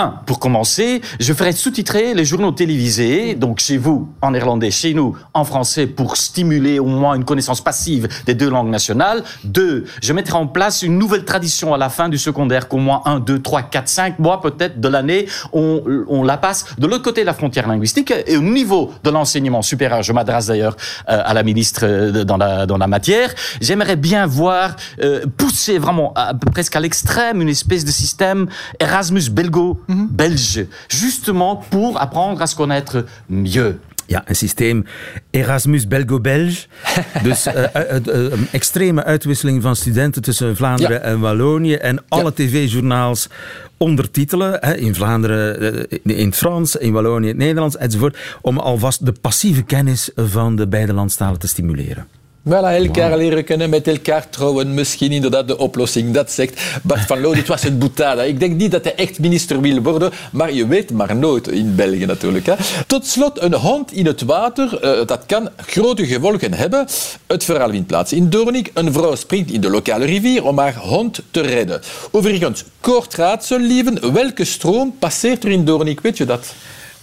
Un, 0.00 0.14
pour 0.26 0.38
commencer, 0.38 1.00
je 1.18 1.32
ferais 1.32 1.50
sous-titrer 1.50 2.14
les 2.14 2.24
journaux 2.24 2.52
télévisés, 2.52 3.34
donc 3.34 3.58
chez 3.58 3.76
vous 3.76 4.08
en 4.22 4.30
néerlandais, 4.30 4.70
chez 4.70 4.94
nous 4.94 5.16
en 5.34 5.44
français, 5.44 5.88
pour 5.88 6.16
stimuler 6.16 6.78
au 6.78 6.86
moins 6.86 7.16
une 7.16 7.24
connaissance 7.24 7.60
passive 7.60 8.06
des 8.24 8.34
deux 8.34 8.48
langues 8.48 8.70
nationales. 8.70 9.24
Deux, 9.42 9.86
je 10.00 10.12
mettrais 10.12 10.38
en 10.38 10.46
place 10.46 10.82
une 10.82 10.98
nouvelle 10.98 11.24
tradition 11.24 11.74
à 11.74 11.78
la 11.78 11.88
fin 11.88 12.08
du 12.08 12.16
secondaire, 12.16 12.68
qu'au 12.68 12.76
moins 12.78 13.02
un, 13.06 13.18
deux, 13.18 13.42
trois, 13.42 13.62
quatre, 13.62 13.88
cinq 13.88 14.20
mois 14.20 14.40
peut-être 14.40 14.80
de 14.80 14.88
l'année, 14.88 15.26
on, 15.52 15.82
on 16.06 16.22
la 16.22 16.36
passe 16.36 16.66
de 16.78 16.86
l'autre 16.86 17.02
côté 17.02 17.22
de 17.22 17.26
la 17.26 17.34
frontière 17.34 17.66
linguistique. 17.66 18.14
Et 18.28 18.36
au 18.36 18.42
niveau 18.42 18.92
de 19.02 19.10
l'enseignement 19.10 19.62
supérieur, 19.62 20.04
je 20.04 20.12
m'adresse 20.12 20.46
d'ailleurs 20.46 20.76
euh, 21.08 21.20
à 21.24 21.34
la 21.34 21.42
ministre 21.42 21.80
euh, 21.82 22.24
dans 22.24 22.36
la, 22.36 22.66
dans 22.66 22.78
la 22.78 22.86
matière, 22.86 23.34
j'aimerais 23.60 23.96
bien 23.98 24.26
voir 24.26 24.76
euh, 25.02 25.26
pousser 25.36 25.78
vraiment 25.78 26.12
à- 26.14 26.34
presque 26.52 26.76
à 26.76 26.80
l'extrême 26.80 27.40
une 27.42 27.48
espèce 27.48 27.84
de 27.84 27.90
système 27.92 28.48
Erasmus 28.78 29.30
belgo-belge, 29.30 30.66
justement 30.88 31.56
pour 31.70 32.00
apprendre 32.00 32.40
à 32.42 32.46
se 32.46 32.56
connaître 32.56 33.04
mieux. 33.28 33.78
Ja, 34.10 34.22
een 34.26 34.34
systeem 34.36 34.84
Erasmus 35.30 35.86
Belgo-Belge. 35.86 36.66
Dus 37.22 37.46
een 37.46 38.48
extreme 38.52 39.04
uitwisseling 39.04 39.62
van 39.62 39.76
studenten 39.76 40.22
tussen 40.22 40.56
Vlaanderen 40.56 40.96
Ja. 40.96 41.02
en 41.02 41.20
Wallonië. 41.20 41.74
En 41.74 42.02
alle 42.08 42.32
tv-journaals 42.34 43.28
ondertitelen. 43.76 44.56
Hè, 44.60 44.74
in 44.76 44.94
Vlaanderen 44.94 45.60
eh, 45.90 45.98
in 46.18 46.26
het 46.26 46.36
Frans, 46.36 46.76
in 46.76 46.92
Wallonië 46.92 47.22
in 47.28 47.34
het 47.34 47.36
Nederlands 47.44 47.76
enzovoort. 47.76 48.16
Om 48.40 48.58
alvast 48.58 49.04
de 49.06 49.12
passieve 49.12 49.62
kennis 49.62 50.10
van 50.16 50.56
de 50.56 50.66
beide 50.68 50.92
landstalen 50.92 51.38
te 51.38 51.48
stimuleren. 51.48 52.06
Voilà, 52.44 52.70
elkaar 52.76 53.16
leren 53.16 53.44
kennen, 53.44 53.70
met 53.70 53.86
elkaar 53.88 54.28
trouwen. 54.28 54.74
Misschien 54.74 55.12
inderdaad 55.12 55.48
de 55.48 55.58
oplossing. 55.58 56.14
Dat 56.14 56.30
zegt 56.32 56.60
Bart 56.82 57.00
van 57.00 57.20
Loo. 57.20 57.34
Dit 57.34 57.46
was 57.46 57.62
een 57.62 57.78
boetada. 57.78 58.22
Ik 58.22 58.40
denk 58.40 58.56
niet 58.56 58.70
dat 58.70 58.84
hij 58.84 58.94
echt 58.94 59.18
minister 59.18 59.60
wil 59.60 59.82
worden, 59.82 60.10
maar 60.32 60.52
je 60.52 60.66
weet 60.66 60.90
maar 60.90 61.16
nooit 61.16 61.48
in 61.48 61.74
België 61.74 62.06
natuurlijk. 62.06 62.46
Hè. 62.46 62.54
Tot 62.86 63.06
slot, 63.06 63.42
een 63.42 63.54
hond 63.54 63.92
in 63.92 64.06
het 64.06 64.22
water, 64.22 64.80
eh, 64.80 65.06
dat 65.06 65.26
kan 65.26 65.48
grote 65.56 66.06
gevolgen 66.06 66.54
hebben. 66.54 66.86
Het 67.26 67.44
verhaal 67.44 67.70
vindt 67.70 67.86
plaats 67.86 68.12
in 68.12 68.30
Doornik. 68.30 68.70
Een 68.74 68.92
vrouw 68.92 69.14
springt 69.14 69.50
in 69.50 69.60
de 69.60 69.70
lokale 69.70 70.04
rivier 70.04 70.44
om 70.44 70.58
haar 70.58 70.76
hond 70.76 71.22
te 71.30 71.40
redden. 71.40 71.80
Overigens, 72.10 72.64
kort 72.80 73.14
raadsel, 73.14 73.58
lieven. 73.58 74.12
Welke 74.12 74.44
stroom 74.44 74.94
passeert 74.98 75.44
er 75.44 75.50
in 75.50 75.64
Doornik? 75.64 76.00
Weet 76.00 76.16
je 76.16 76.24
dat? 76.24 76.54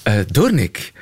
Eh 0.04 0.14
Doornik. 0.32 0.94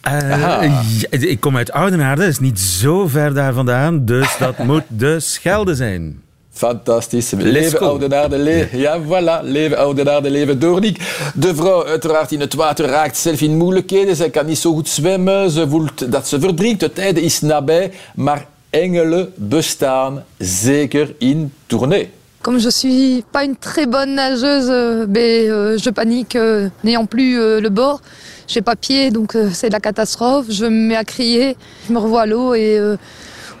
Eh, 0.00 0.62
ik 1.10 1.40
kom 1.40 1.56
uit 1.56 1.72
Oudenaarde, 1.72 2.22
dat 2.22 2.30
is 2.30 2.38
niet 2.38 2.60
zo 2.60 3.06
ver 3.08 3.34
daar 3.34 3.52
vandaan. 3.52 4.04
Dus 4.04 4.36
dat 4.38 4.58
moet 4.68 4.84
de 4.88 5.20
Schelde 5.20 5.74
zijn. 5.74 6.20
Fantastisch. 6.52 7.30
Leven 7.30 7.80
oudenaarde, 7.80 8.38
le 8.38 8.68
ja 8.72 9.00
voilà, 9.00 9.42
leven 9.42 9.78
oudenaarde, 9.78 10.30
leven 10.30 10.58
Doornik. 10.58 10.98
De 11.34 11.54
vrouw 11.54 11.86
uiteraard 11.86 12.32
in 12.32 12.40
het 12.40 12.54
water 12.54 12.86
raakt 12.86 13.16
zelf 13.16 13.40
in 13.40 13.56
moeilijkheden. 13.56 14.16
Zij 14.16 14.30
kan 14.30 14.46
niet 14.46 14.58
zo 14.58 14.72
goed 14.72 14.88
zwemmen, 14.88 15.50
ze 15.50 15.68
voelt 15.68 16.12
dat 16.12 16.28
ze 16.28 16.40
verdrinkt. 16.40 16.80
Het 16.80 16.98
einde 16.98 17.22
is 17.22 17.40
nabij, 17.40 17.92
maar 18.14 18.46
engelen 18.70 19.32
bestaan 19.36 20.24
zeker 20.38 21.14
in 21.18 21.52
Tournai. 21.66 22.10
Comme 22.42 22.58
je 22.58 22.68
suis 22.70 23.24
pas 23.30 23.44
une 23.44 23.54
très 23.54 23.86
bonne 23.86 24.16
nageuse, 24.16 24.68
euh, 24.68 25.06
ben, 25.06 25.48
euh, 25.48 25.78
je 25.78 25.90
panique 25.90 26.34
euh, 26.34 26.68
n'ayant 26.82 27.06
plus 27.06 27.38
euh, 27.38 27.60
le 27.60 27.68
bord. 27.68 28.00
J'ai 28.48 28.62
pas 28.62 28.74
pied, 28.74 29.12
donc 29.12 29.36
euh, 29.36 29.48
c'est 29.52 29.70
la 29.70 29.78
catastrophe. 29.78 30.46
Je 30.50 30.64
me 30.64 30.88
mets 30.88 30.96
à 30.96 31.04
crier, 31.04 31.56
je 31.86 31.92
me 31.92 32.00
revois 32.00 32.22
à 32.22 32.26
l'eau 32.26 32.54
et 32.54 32.78
euh, 32.78 32.96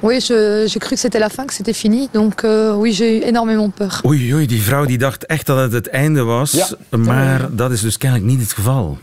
oui, 0.02 0.18
j'ai 0.20 0.80
cru 0.80 0.96
que 0.96 1.00
c'était 1.00 1.20
la 1.20 1.28
fin, 1.28 1.46
que 1.46 1.54
c'était 1.54 1.72
fini. 1.72 2.10
Donc 2.12 2.42
euh, 2.42 2.74
oui, 2.74 2.92
j'ai 2.92 3.18
eu 3.18 3.22
énormément 3.22 3.70
peur. 3.70 4.02
Oei, 4.04 4.34
oei, 4.34 4.46
die 4.46 4.60
vrouw 4.60 4.84
die 4.84 4.98
dacht 4.98 5.26
echt 5.26 5.46
dat 5.46 5.58
het 5.58 5.72
het 5.72 5.88
einde 5.88 6.22
was. 6.24 6.50
Ja. 6.50 6.66
Maar 6.98 7.48
dat 7.54 7.70
is 7.70 7.80
dus 7.80 7.98
kennelijk 7.98 8.26
niet 8.26 8.40
het 8.40 8.52
geval. 8.52 8.98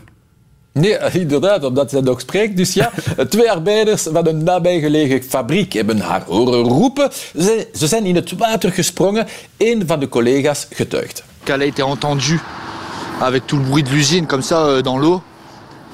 Nee, 0.72 0.98
inderdaad, 1.12 1.64
omdat 1.64 1.90
zij 1.90 2.00
nog 2.00 2.20
spreekt. 2.20 2.56
Dus 2.56 2.72
ja, 2.72 2.90
twee 3.28 3.50
arbeiders 3.50 4.02
van 4.02 4.26
een 4.26 4.44
nabijgelegen 4.44 5.22
fabriek 5.22 5.72
hebben 5.72 6.00
haar 6.00 6.22
horen 6.26 6.62
roepen. 6.62 7.10
Ze, 7.38 7.68
ze 7.74 7.86
zijn 7.86 8.04
in 8.04 8.14
het 8.14 8.36
water 8.36 8.72
gesprongen. 8.72 9.26
Een 9.56 9.82
van 9.86 10.00
de 10.00 10.08
collega's 10.08 10.66
getuigt. 10.70 11.22
qu'elle 11.44 11.62
a 11.62 11.66
été 11.66 11.82
entendue 11.82 12.40
avec 13.20 13.46
tout 13.46 13.56
le 13.56 13.64
bruit 13.64 13.82
de 13.82 13.90
l'usine 13.90 14.26
comme 14.26 14.42
ça 14.42 14.66
euh, 14.66 14.82
dans 14.82 14.98
l'eau. 14.98 15.22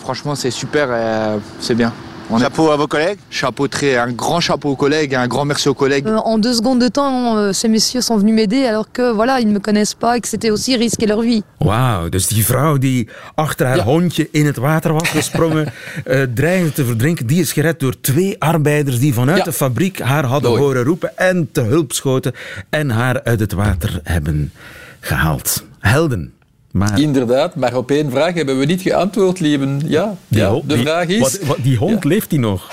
Franchement, 0.00 0.34
c'est 0.34 0.50
super, 0.50 0.92
et, 0.92 1.38
c'est 1.60 1.74
bien. 1.74 1.92
Chapeau 2.38 2.70
à 2.70 2.76
vos 2.76 2.86
collègues 2.86 3.18
Chapeau 3.30 3.68
très, 3.68 3.96
un 3.96 4.12
grand 4.12 4.40
chapeau 4.40 4.70
aux 4.70 4.76
collègues, 4.76 5.14
un 5.14 5.26
grand 5.28 5.44
merci 5.44 5.68
aux 5.68 5.74
collègues. 5.74 6.06
Euh, 6.06 6.16
en 6.18 6.38
deux 6.38 6.54
secondes 6.54 6.80
de 6.80 6.88
temps, 6.88 7.36
euh, 7.36 7.52
ces 7.52 7.68
messieurs 7.68 8.00
sont 8.02 8.16
venus 8.16 8.34
m'aider 8.34 8.66
alors 8.66 8.90
que 8.92 9.12
voilà, 9.12 9.40
ils 9.40 9.48
ne 9.48 9.52
me 9.52 9.58
connaissent 9.60 9.94
pas 9.94 10.16
et 10.16 10.20
que 10.20 10.28
c'était 10.28 10.50
aussi 10.50 10.76
risquer 10.76 11.06
leur 11.06 11.20
vie. 11.22 11.42
Wauw, 11.60 12.08
dus 12.10 12.26
die 12.28 12.44
vrouw 12.44 12.78
die 12.78 13.08
achter 13.34 13.66
haar 13.66 13.84
hondje 13.86 14.28
in 14.32 14.46
het 14.46 14.56
water 14.56 14.92
was 14.92 15.08
gesprongen, 15.08 15.66
eh 16.04 16.22
dreigde 16.34 16.72
te 16.72 16.84
verdrinken, 16.84 17.26
die 17.26 17.40
is 17.40 17.52
gered 17.52 17.80
door 17.80 18.00
twee 18.00 18.36
arbeiders 18.38 18.98
die 18.98 19.14
vanuit 19.14 19.38
Ja. 19.38 19.44
de 19.44 19.52
fabriek 19.52 19.98
haar 20.00 20.24
hadden 20.24 20.50
horen 20.50 20.84
roepen 20.84 21.16
en 21.16 21.48
te 21.52 21.60
hulp 21.60 21.92
schoten 21.92 22.32
en 22.70 22.90
haar 22.90 23.22
uit 23.24 23.40
het 23.40 23.52
water 23.52 24.00
hebben 24.02 24.52
gehaald. 25.00 25.64
Helden. 25.78 26.32
Maar 26.76 27.00
Inderdaad, 27.00 27.54
maar 27.54 27.76
op 27.76 27.90
één 27.90 28.10
vraag 28.10 28.34
hebben 28.34 28.58
we 28.58 28.64
niet 28.64 28.82
geantwoord, 28.82 29.40
lieven. 29.40 29.80
Ja, 29.86 30.16
die, 30.28 30.40
ja 30.40 30.50
de 30.50 30.60
die- 30.74 30.76
vraag 30.78 31.06
is... 31.06 31.18
wat- 31.18 31.38
wat- 31.46 31.56
die 31.62 31.76
hond 31.76 32.04
leeft 32.04 32.30
die 32.30 32.38
nog? 32.38 32.68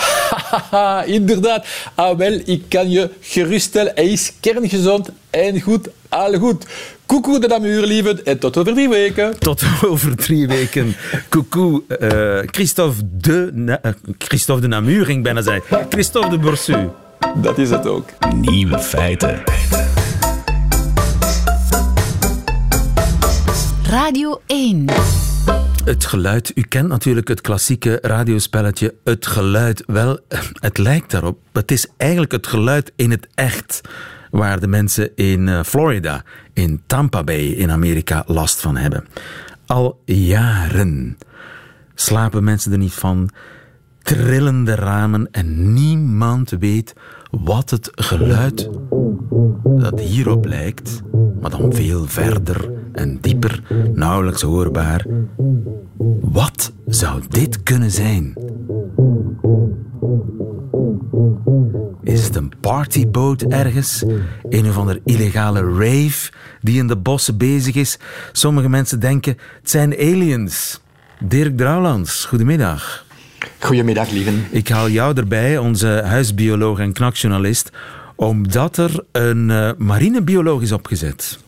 Inderdaad. 1.06 1.66
Ah 1.96 2.18
wel, 2.18 2.40
ik 2.46 2.64
kan 2.68 2.90
je 2.90 3.10
geruststellen, 3.22 3.92
hij 3.96 4.08
is 4.08 4.34
kerngezond 4.40 5.10
en 5.30 5.62
goed, 5.62 5.90
al 6.10 6.34
goed. 6.40 6.66
Koekoe 7.06 7.40
de 7.40 7.48
Namuur, 7.48 7.86
lieven, 7.86 8.26
en 8.26 8.40
tot 8.40 8.58
over 8.58 8.74
drie 8.74 8.90
weken. 8.90 9.40
Tot 9.40 9.64
over 9.86 10.16
drie 10.16 10.48
weken. 10.48 10.96
Coucou, 11.30 11.84
eh, 12.00 12.40
Christophe 12.46 13.02
de, 13.18 13.50
Na- 13.54 13.82
eh, 13.82 13.92
Christophe 14.18 14.62
de 14.62 14.68
Namur, 14.68 15.06
ging 15.06 15.18
ik 15.18 15.24
bijna 15.24 15.42
zeggen. 15.42 15.88
Christophe 15.90 16.30
de 16.30 16.38
Borsu. 16.38 16.76
Dat 17.36 17.58
is 17.58 17.70
het 17.70 17.88
ook. 17.88 18.10
Nieuwe 18.42 18.80
feiten. 18.80 19.44
Radio 23.94 24.42
1. 24.46 24.86
Het 25.86 26.06
geluid. 26.06 26.52
U 26.56 26.62
kent 26.62 26.88
natuurlijk 26.88 27.28
het 27.28 27.42
klassieke 27.42 28.00
radiospelletje 28.02 28.96
Het 29.04 29.28
Geluid. 29.28 29.84
Wel, 29.86 30.20
het 30.68 30.78
lijkt 30.78 31.12
daarop. 31.12 31.40
Het 31.52 31.72
is 31.72 31.88
eigenlijk 31.98 32.32
het 32.32 32.48
geluid 32.48 32.92
in 32.96 33.12
het 33.12 33.28
echt. 33.36 33.82
Waar 34.32 34.60
de 34.60 34.68
mensen 34.68 35.16
in 35.16 35.48
eh, 35.48 35.64
Florida, 35.64 36.24
in 36.54 36.82
Tampa 36.88 37.24
Bay 37.24 37.46
in 37.46 37.72
Amerika 37.72 38.24
last 38.28 38.60
van 38.60 38.78
hebben. 38.78 39.06
Al 39.66 40.02
jaren 40.06 41.18
slapen 41.96 42.44
mensen 42.44 42.72
er 42.72 42.78
niet 42.78 42.94
van. 42.94 43.30
Trillende 44.02 44.76
ramen 44.76 45.28
en 45.32 45.74
niemand 45.74 46.50
weet 46.50 46.94
wat 47.32 47.70
het 47.70 47.90
geluid 47.92 48.70
dat 49.64 50.00
hierop 50.00 50.46
lijkt, 50.46 51.02
maar 51.42 51.50
dan 51.50 51.74
veel 51.74 52.06
verder 52.06 52.83
en 52.94 53.18
dieper, 53.22 53.64
nauwelijks 53.94 54.42
hoorbaar. 54.42 55.06
Wat 56.22 56.72
zou 56.86 57.22
dit 57.30 57.64
kunnen 57.64 57.92
zijn? 57.92 58.34
Is 62.04 62.24
het 62.24 62.36
een 62.36 62.52
partyboot 62.62 63.42
ergens? 63.42 64.04
Een 64.50 64.70
of 64.70 64.78
andere 64.78 65.02
illegale 65.06 65.62
rave 65.62 66.32
die 66.62 66.78
in 66.78 66.88
de 66.88 66.98
bossen 66.98 67.38
bezig 67.38 67.76
is? 67.76 67.98
Sommige 68.32 68.70
mensen 68.70 69.00
denken 69.00 69.38
het 69.60 69.70
zijn 69.70 69.94
aliens. 69.94 70.82
Dirk 71.20 71.58
Drouwlands, 71.58 72.26
goedemiddag. 72.26 73.06
Goedemiddag, 73.60 74.10
lieven. 74.12 74.46
Ik 74.52 74.68
haal 74.70 74.90
jou 74.90 75.18
erbij, 75.18 75.58
onze 75.58 76.02
huisbioloog 76.06 76.80
en 76.80 76.94
knakjournalist, 76.94 77.72
omdat 78.16 78.78
er 78.78 79.04
een 79.12 79.50
uh, 79.50 79.72
marinebioloog 79.78 80.62
is 80.62 80.72
opgezet. 80.72 81.40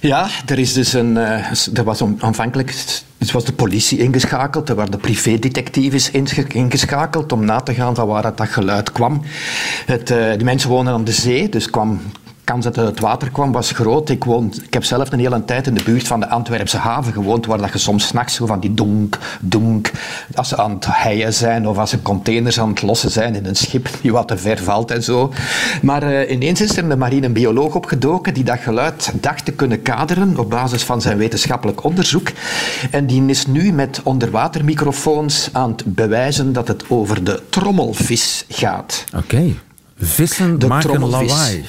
Ja, 0.00 0.28
er, 0.46 0.58
is 0.58 0.72
dus 0.72 0.92
een, 0.92 1.16
uh, 1.16 1.76
er 1.76 1.84
was 1.84 2.02
aanvankelijk 2.18 2.74
dus 3.18 3.32
was 3.32 3.44
de 3.44 3.52
politie 3.52 3.98
ingeschakeld, 3.98 4.68
er 4.68 4.74
waren 4.74 4.90
de 4.90 4.98
privédetectives 4.98 6.10
ingeschakeld 6.52 7.32
om 7.32 7.44
na 7.44 7.60
te 7.60 7.74
gaan 7.74 7.94
van 7.94 8.06
waar 8.06 8.22
dat 8.22 8.48
geluid 8.48 8.92
kwam. 8.92 9.22
Het, 9.86 10.10
uh, 10.10 10.32
die 10.32 10.44
mensen 10.44 10.70
wonen 10.70 10.92
aan 10.92 11.04
de 11.04 11.12
zee, 11.12 11.48
dus 11.48 11.70
kwam 11.70 12.00
kans 12.44 12.64
dat 12.64 12.76
het 12.76 13.00
water 13.00 13.30
kwam 13.30 13.52
was 13.52 13.70
groot. 13.70 14.08
Ik, 14.08 14.24
woon, 14.24 14.54
ik 14.62 14.72
heb 14.72 14.84
zelf 14.84 15.12
een 15.12 15.18
hele 15.18 15.44
tijd 15.44 15.66
in 15.66 15.74
de 15.74 15.82
buurt 15.82 16.06
van 16.06 16.20
de 16.20 16.28
Antwerpse 16.28 16.76
haven 16.76 17.12
gewoond, 17.12 17.46
waar 17.46 17.58
dat 17.58 17.72
je 17.72 17.78
soms 17.78 18.06
s'nachts 18.06 18.34
zo 18.34 18.46
van 18.46 18.60
die 18.60 18.74
donk, 18.74 19.18
donk, 19.40 19.90
als 20.34 20.48
ze 20.48 20.56
aan 20.56 20.70
het 20.70 20.86
heien 20.88 21.34
zijn 21.34 21.68
of 21.68 21.78
als 21.78 21.90
ze 21.90 22.02
containers 22.02 22.60
aan 22.60 22.68
het 22.68 22.82
lossen 22.82 23.10
zijn 23.10 23.34
in 23.34 23.46
een 23.46 23.56
schip 23.56 23.88
die 24.00 24.12
wat 24.12 24.28
te 24.28 24.38
ver 24.38 24.58
valt 24.58 24.90
en 24.90 25.02
zo. 25.02 25.32
Maar 25.82 26.12
uh, 26.12 26.30
ineens 26.30 26.60
is 26.60 26.76
er 26.76 26.90
een 26.90 26.98
marinebioloog 26.98 27.74
opgedoken 27.74 28.34
die 28.34 28.44
dat 28.44 28.58
geluid 28.58 29.12
dacht 29.20 29.44
te 29.44 29.52
kunnen 29.52 29.82
kaderen 29.82 30.38
op 30.38 30.50
basis 30.50 30.82
van 30.82 31.00
zijn 31.00 31.18
wetenschappelijk 31.18 31.84
onderzoek. 31.84 32.28
En 32.90 33.06
die 33.06 33.26
is 33.26 33.46
nu 33.46 33.72
met 33.72 34.00
onderwatermicrofoons 34.02 35.48
aan 35.52 35.70
het 35.70 35.94
bewijzen 35.94 36.52
dat 36.52 36.68
het 36.68 36.84
over 36.88 37.24
de 37.24 37.42
trommelvis 37.48 38.44
gaat. 38.48 39.04
Oké. 39.16 39.54
Vissen 39.96 40.58
de 40.58 40.66
maken 40.66 41.08
lawaai. 41.08 41.64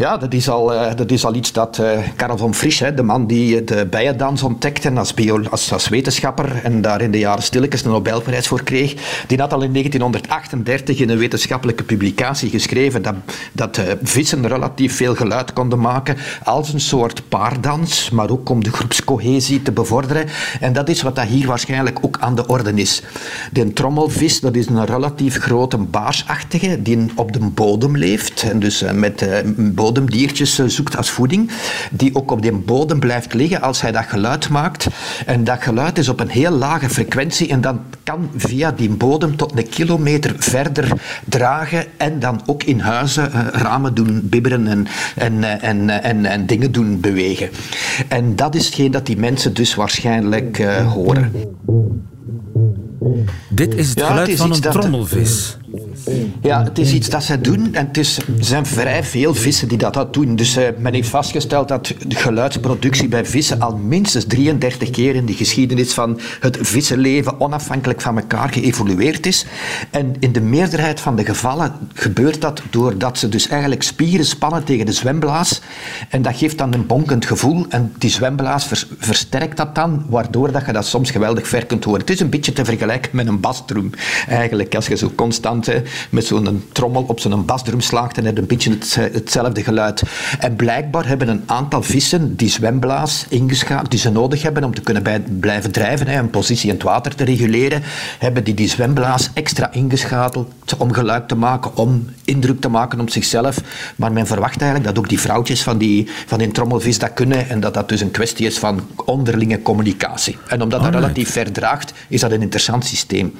Ja, 0.00 0.16
dat 0.16 0.34
is 0.34 0.48
al, 0.48 0.74
uh, 0.74 0.94
dat 0.96 1.10
is 1.10 1.24
al 1.24 1.34
iets 1.34 1.52
dat 1.52 1.78
uh, 1.78 1.98
Karel 2.16 2.36
van 2.36 2.54
Frisch, 2.54 2.80
hè, 2.80 2.94
de 2.94 3.02
man 3.02 3.26
die 3.26 3.64
de 3.64 3.86
bijendans 3.86 4.42
ontdekte 4.42 4.90
als, 4.90 5.14
als, 5.50 5.72
als, 5.72 5.88
wetenschapper 5.88 6.60
en 6.62 6.80
daar 6.80 7.00
in 7.00 7.10
de 7.10 7.18
jaren 7.18 7.42
stilletjes 7.42 7.84
een 7.84 7.90
Nobelprijs 7.90 8.46
voor 8.46 8.62
kreeg, 8.62 9.22
die 9.26 9.38
had 9.38 9.52
al 9.52 9.62
in 9.62 9.72
1938 9.72 10.98
in 10.98 11.10
een 11.10 11.18
wetenschappelijke 11.18 11.82
publicatie 11.82 12.50
geschreven 12.50 13.02
dat, 13.02 13.14
dat 13.52 13.80
vissen 14.02 14.48
relatief 14.48 14.96
veel 14.96 15.14
geluid 15.14 15.52
konden 15.52 15.80
maken 15.80 16.16
als 16.44 16.72
een 16.72 16.80
soort 16.80 17.28
paardans, 17.28 18.10
maar 18.10 18.30
ook 18.30 18.48
om 18.48 18.64
de 18.64 18.72
groepscohesie 18.72 19.62
te 19.62 19.72
bevorderen. 19.72 20.26
En 20.60 20.72
dat 20.72 20.88
is 20.88 21.02
wat 21.02 21.16
dat 21.16 21.26
hier 21.26 21.46
waarschijnlijk 21.46 21.98
ook 22.02 22.16
aan 22.20 22.34
de 22.34 22.46
orde 22.46 22.72
is. 22.74 23.02
De 23.52 23.72
trommelvis, 23.72 24.40
dat 24.40 24.56
is 24.56 24.66
een 24.66 24.86
relatief 24.86 25.38
grote 25.38 25.76
baarsachtige 25.76 26.82
die 26.82 27.06
op 27.14 27.32
de 27.32 27.40
bodem 27.40 27.96
leeft 27.96 28.42
en 28.42 28.58
dus 28.58 28.84
met 28.92 29.24
bodem 29.56 29.88
bodemdiertjes 29.90 30.58
eh, 30.58 30.66
zoekt 30.66 30.96
als 30.96 31.10
voeding, 31.10 31.50
die 31.90 32.14
ook 32.14 32.30
op 32.30 32.42
die 32.42 32.52
bodem 32.52 32.98
blijft 32.98 33.34
liggen 33.34 33.60
als 33.60 33.80
hij 33.80 33.92
dat 33.92 34.04
geluid 34.04 34.48
maakt. 34.48 34.86
En 35.26 35.44
dat 35.44 35.62
geluid 35.62 35.98
is 35.98 36.08
op 36.08 36.20
een 36.20 36.28
heel 36.28 36.50
lage 36.50 36.88
frequentie 36.88 37.48
en 37.48 37.60
dan 37.60 37.80
kan 38.02 38.30
via 38.36 38.70
die 38.72 38.90
bodem 38.90 39.36
tot 39.36 39.58
een 39.58 39.68
kilometer 39.68 40.34
verder 40.38 40.92
dragen 41.24 41.84
en 41.96 42.18
dan 42.18 42.40
ook 42.46 42.62
in 42.62 42.80
huizen 42.80 43.30
uh, 43.34 43.46
ramen 43.52 43.94
doen 43.94 44.20
bibberen 44.22 44.66
en, 44.66 44.86
en, 45.16 45.44
eh, 45.44 45.68
en, 45.68 46.02
en, 46.02 46.26
en, 46.26 46.46
dingen 46.46 46.72
doen 46.72 47.00
bewegen. 47.00 47.48
En 48.08 48.36
dat 48.36 48.54
is 48.54 48.64
hetgeen 48.64 48.90
dat 48.90 49.06
die 49.06 49.16
mensen 49.16 49.54
dus 49.54 49.74
waarschijnlijk 49.74 50.62
horen. 50.92 51.32
Dit 53.48 53.74
is 53.74 53.88
het 53.88 54.02
geluid 54.02 54.36
van 54.36 54.52
een 54.52 54.60
trommelvis. 54.60 55.56
Ja, 56.42 56.64
het 56.64 56.78
is 56.78 56.92
iets 56.92 57.08
dat 57.08 57.24
zij 57.24 57.40
doen 57.40 57.74
en 57.74 57.86
het 57.86 57.96
is, 57.96 58.18
er 58.18 58.24
zijn 58.40 58.66
vrij 58.66 59.04
veel 59.04 59.34
vissen 59.34 59.68
die 59.68 59.78
dat, 59.78 59.94
dat 59.94 60.14
doen. 60.14 60.36
Dus 60.36 60.56
uh, 60.56 60.64
men 60.78 60.94
heeft 60.94 61.08
vastgesteld 61.08 61.68
dat 61.68 61.94
de 62.06 62.14
geluidsproductie 62.14 63.08
bij 63.08 63.24
vissen 63.26 63.60
al 63.60 63.76
minstens 63.76 64.24
33 64.24 64.90
keer 64.90 65.14
in 65.14 65.26
de 65.26 65.32
geschiedenis 65.32 65.92
van 65.92 66.20
het 66.40 66.58
vissenleven 66.60 67.40
onafhankelijk 67.40 68.00
van 68.00 68.18
elkaar 68.18 68.52
geëvolueerd 68.52 69.26
is. 69.26 69.46
En 69.90 70.14
in 70.18 70.32
de 70.32 70.40
meerderheid 70.40 71.00
van 71.00 71.16
de 71.16 71.24
gevallen 71.24 71.72
gebeurt 71.94 72.40
dat 72.40 72.62
doordat 72.70 73.18
ze 73.18 73.28
dus 73.28 73.48
eigenlijk 73.48 73.82
spieren 73.82 74.26
spannen 74.26 74.64
tegen 74.64 74.86
de 74.86 74.92
zwemblaas. 74.92 75.60
En 76.08 76.22
dat 76.22 76.36
geeft 76.36 76.58
dan 76.58 76.74
een 76.74 76.86
bonkend 76.86 77.26
gevoel 77.26 77.66
en 77.68 77.92
die 77.98 78.10
zwemblaas 78.10 78.68
versterkt 78.98 79.56
dat 79.56 79.74
dan, 79.74 80.06
waardoor 80.08 80.52
dat 80.52 80.66
je 80.66 80.72
dat 80.72 80.86
soms 80.86 81.10
geweldig 81.10 81.48
ver 81.48 81.66
kunt 81.66 81.84
horen. 81.84 82.00
Het 82.00 82.10
is 82.10 82.20
een 82.20 82.30
beetje 82.30 82.52
te 82.52 82.64
vergelijken 82.64 82.89
met 83.12 83.26
een 83.26 83.40
basdrum 83.40 83.90
eigenlijk, 84.28 84.74
als 84.74 84.86
je 84.86 84.96
zo 84.96 85.10
constant 85.14 85.68
met 86.10 86.24
zo'n 86.24 86.64
trommel 86.72 87.04
op 87.08 87.20
zo'n 87.20 87.44
basdrum 87.44 87.80
slaagt 87.80 88.18
en 88.18 88.24
het 88.24 88.38
een 88.38 88.46
beetje 88.46 88.78
hetzelfde 89.12 89.62
geluid. 89.62 90.02
En 90.38 90.56
blijkbaar 90.56 91.06
hebben 91.06 91.28
een 91.28 91.42
aantal 91.46 91.82
vissen 91.82 92.36
die 92.36 92.48
zwemblaas 92.48 93.26
ingeschakeld, 93.28 93.90
die 93.90 94.00
ze 94.00 94.10
nodig 94.10 94.42
hebben 94.42 94.64
om 94.64 94.74
te 94.74 94.80
kunnen 94.80 95.02
bij, 95.02 95.20
blijven 95.20 95.72
drijven, 95.72 96.06
hè, 96.06 96.18
een 96.18 96.30
positie 96.30 96.68
in 96.68 96.74
het 96.74 96.82
water 96.82 97.14
te 97.14 97.24
reguleren, 97.24 97.82
hebben 98.18 98.44
die 98.44 98.54
die 98.54 98.68
zwemblaas 98.68 99.30
extra 99.34 99.72
ingeschakeld 99.72 100.48
om 100.78 100.92
geluid 100.92 101.28
te 101.28 101.34
maken, 101.34 101.76
om 101.76 102.08
indruk 102.24 102.60
te 102.60 102.68
maken 102.68 103.00
op 103.00 103.10
zichzelf. 103.10 103.60
Maar 103.96 104.12
men 104.12 104.26
verwacht 104.26 104.60
eigenlijk 104.60 104.94
dat 104.94 105.04
ook 105.04 105.08
die 105.08 105.20
vrouwtjes 105.20 105.62
van 105.62 105.78
die, 105.78 106.08
van 106.26 106.38
die 106.38 106.50
trommelvis 106.50 106.98
dat 106.98 107.14
kunnen 107.14 107.48
en 107.48 107.60
dat 107.60 107.74
dat 107.74 107.88
dus 107.88 108.00
een 108.00 108.10
kwestie 108.10 108.46
is 108.46 108.58
van 108.58 108.80
onderlinge 109.04 109.62
communicatie. 109.62 110.38
En 110.48 110.62
omdat 110.62 110.82
dat 110.82 110.94
relatief 110.94 111.30
ver 111.30 111.52
draagt, 111.52 111.92
is 112.08 112.20
dat 112.20 112.30
een 112.30 112.42
interessant 112.42 112.79
systeem. 112.86 113.34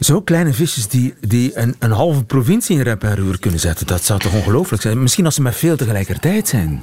Zo 0.00 0.20
kleine 0.20 0.52
visjes 0.52 0.88
die, 0.88 1.14
die 1.20 1.58
een, 1.58 1.76
een 1.78 1.90
halve 1.90 2.24
provincie 2.24 2.76
in 2.76 2.82
rep 2.82 3.02
en 3.02 3.16
roer 3.16 3.38
kunnen 3.38 3.60
zetten, 3.60 3.86
dat 3.86 4.04
zou 4.04 4.20
toch 4.20 4.34
ongelooflijk 4.34 4.82
zijn? 4.82 5.02
Misschien 5.02 5.24
als 5.24 5.34
ze 5.34 5.42
met 5.42 5.56
veel 5.56 5.76
tegelijkertijd 5.76 6.48
zijn. 6.48 6.82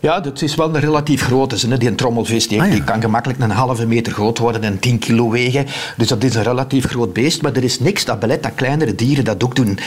Ja, 0.00 0.20
dat 0.20 0.42
is 0.42 0.54
wel 0.54 0.74
een 0.74 0.80
relatief 0.80 1.22
grote 1.22 1.56
zin. 1.56 1.74
Die 1.74 1.94
trommelvis 1.94 2.48
die, 2.48 2.62
ah, 2.62 2.70
die, 2.70 2.84
kan 2.84 3.00
gemakkelijk 3.00 3.40
een 3.40 3.50
halve 3.50 3.86
meter 3.86 4.12
groot 4.12 4.38
worden 4.38 4.62
en 4.62 4.78
10 4.78 4.98
kilo 4.98 5.30
wegen. 5.30 5.66
Dus 5.96 6.08
dat 6.08 6.24
is 6.24 6.34
een 6.34 6.42
relatief 6.42 6.86
groot 6.86 7.12
beest. 7.12 7.42
Maar 7.42 7.52
er 7.52 7.64
is 7.64 7.80
niks 7.80 8.04
dat 8.04 8.20
belet 8.20 8.42
dat 8.42 8.54
kleinere 8.54 8.94
dieren 8.94 9.24
dat 9.24 9.44
ook 9.44 9.56
doen. 9.56 9.78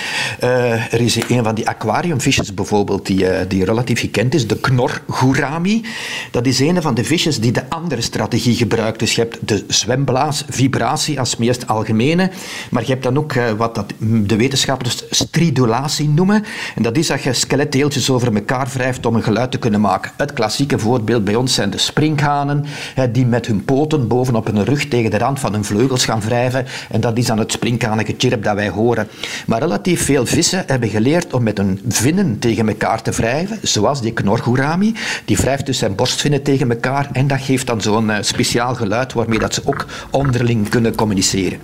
Uh, 0.43 0.93
er 0.93 1.01
is 1.01 1.29
een 1.29 1.43
van 1.43 1.55
die 1.55 1.67
aquariumvisjes 1.67 2.53
bijvoorbeeld 2.53 3.05
die, 3.05 3.23
uh, 3.23 3.39
die 3.47 3.65
relatief 3.65 3.99
gekend 3.99 4.33
is, 4.33 4.47
de 4.47 4.59
knorgourami. 4.59 5.85
Dat 6.31 6.45
is 6.45 6.59
een 6.59 6.81
van 6.81 6.93
de 6.93 7.03
visjes 7.03 7.39
die 7.39 7.51
de 7.51 7.69
andere 7.69 8.01
strategie 8.01 8.55
gebruikt. 8.55 8.99
Dus 8.99 9.15
je 9.15 9.21
hebt 9.21 9.37
de 9.47 9.63
zwemblaasvibratie 9.67 11.19
als 11.19 11.37
meest 11.37 11.67
algemene. 11.67 12.31
Maar 12.69 12.81
je 12.81 12.91
hebt 12.91 13.03
dan 13.03 13.17
ook 13.17 13.33
uh, 13.33 13.51
wat 13.51 13.75
dat 13.75 13.93
de 13.99 14.35
wetenschappers 14.35 15.03
stridulatie 15.09 16.09
noemen. 16.09 16.43
En 16.75 16.83
dat 16.83 16.97
is 16.97 17.07
dat 17.07 17.23
je 17.23 17.33
skeletdeeltjes 17.33 18.09
over 18.09 18.35
elkaar 18.35 18.69
wrijft 18.73 19.05
om 19.05 19.15
een 19.15 19.23
geluid 19.23 19.51
te 19.51 19.57
kunnen 19.57 19.81
maken. 19.81 20.00
Het 20.17 20.33
klassieke 20.33 20.79
voorbeeld 20.79 21.23
bij 21.23 21.35
ons 21.35 21.53
zijn 21.53 21.69
de 21.69 21.77
sprinkhanen, 21.77 22.65
die 23.11 23.25
met 23.25 23.45
hun 23.45 23.65
poten 23.65 24.07
bovenop 24.07 24.45
hun 24.45 24.63
rug 24.63 24.87
tegen 24.87 25.11
de 25.11 25.17
rand 25.17 25.39
van 25.39 25.53
hun 25.53 25.63
vleugels 25.63 26.05
gaan 26.05 26.21
wrijven. 26.21 26.65
En 26.89 27.01
dat 27.01 27.17
is 27.17 27.25
dan 27.25 27.37
het 27.37 27.51
sprinkhanige 27.51 28.15
chirp 28.17 28.43
dat 28.43 28.55
wij 28.55 28.69
horen. 28.69 29.07
Maar 29.45 29.59
relatief 29.59 30.05
veel 30.05 30.25
vissen 30.25 30.63
hebben 30.67 30.89
geleerd 30.89 31.33
om 31.33 31.43
met 31.43 31.57
hun 31.57 31.81
vinnen 31.87 32.39
tegen 32.39 32.67
elkaar 32.67 33.01
te 33.01 33.11
wrijven, 33.11 33.59
zoals 33.61 34.01
die 34.01 34.13
knorgourami. 34.13 34.95
Die 35.25 35.37
wrijft 35.37 35.65
dus 35.65 35.77
zijn 35.77 35.95
borstvinnen 35.95 36.43
tegen 36.43 36.69
elkaar 36.69 37.09
en 37.11 37.27
dat 37.27 37.41
geeft 37.41 37.67
dan 37.67 37.81
zo'n 37.81 38.09
uh, 38.09 38.17
speciaal 38.21 38.75
geluid 38.75 39.13
waarmee 39.13 39.39
dat 39.39 39.53
ze 39.53 39.61
ook 39.65 39.85
onderling 40.09 40.69
kunnen 40.69 40.95
communiceren. 40.95 41.59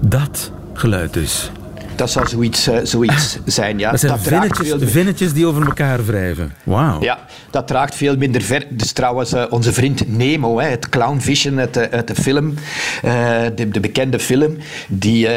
Dat 0.00 0.50
geluid 0.72 1.12
dus. 1.12 1.50
Dat 1.96 2.10
zou 2.10 2.28
zoiets, 2.28 2.68
uh, 2.68 2.76
zoiets 2.82 3.38
zijn. 3.44 3.78
Ja. 3.78 3.90
Dat 3.90 4.00
zijn 4.00 4.18
vinnetjes, 4.18 4.68
veel... 4.68 4.80
vinnetjes, 4.80 5.32
die 5.32 5.46
over 5.46 5.66
elkaar 5.66 6.04
wrijven. 6.04 6.54
Wauw. 6.62 7.02
Ja, 7.02 7.18
dat 7.50 7.66
draagt 7.66 7.94
veel 7.94 8.16
minder 8.16 8.42
ver. 8.42 8.66
Dus 8.70 8.92
trouwens, 8.92 9.32
uh, 9.32 9.44
onze 9.50 9.72
vriend 9.72 10.16
Nemo, 10.16 10.60
hè, 10.60 10.68
het 10.68 10.88
clownvisje 10.88 11.52
uit 11.56 11.74
de, 11.74 11.90
uit 11.90 12.08
de 12.08 12.14
film, 12.14 12.54
uh, 13.04 13.12
de, 13.54 13.68
de, 13.68 13.80
bekende 13.80 14.18
film, 14.18 14.56
die, 14.88 15.28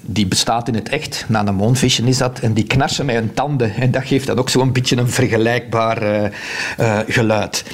die 0.00 0.26
bestaat 0.26 0.68
in 0.68 0.74
het 0.74 0.88
echt. 0.88 1.24
Na 1.28 1.46
een 1.46 1.54
moonvisje 1.54 2.02
is 2.02 2.18
dat. 2.18 2.38
En 2.38 2.52
die 2.52 2.64
knarsen 2.64 3.06
met 3.06 3.14
hun 3.14 3.34
tanden. 3.34 3.74
En 3.74 3.90
dat 3.90 4.04
geeft 4.04 4.26
dan 4.26 4.38
ook 4.38 4.50
zo'n 4.50 4.72
beetje 4.72 4.96
een 4.96 5.10
vergelijkbaar 5.10 6.30
geluid. 7.06 7.64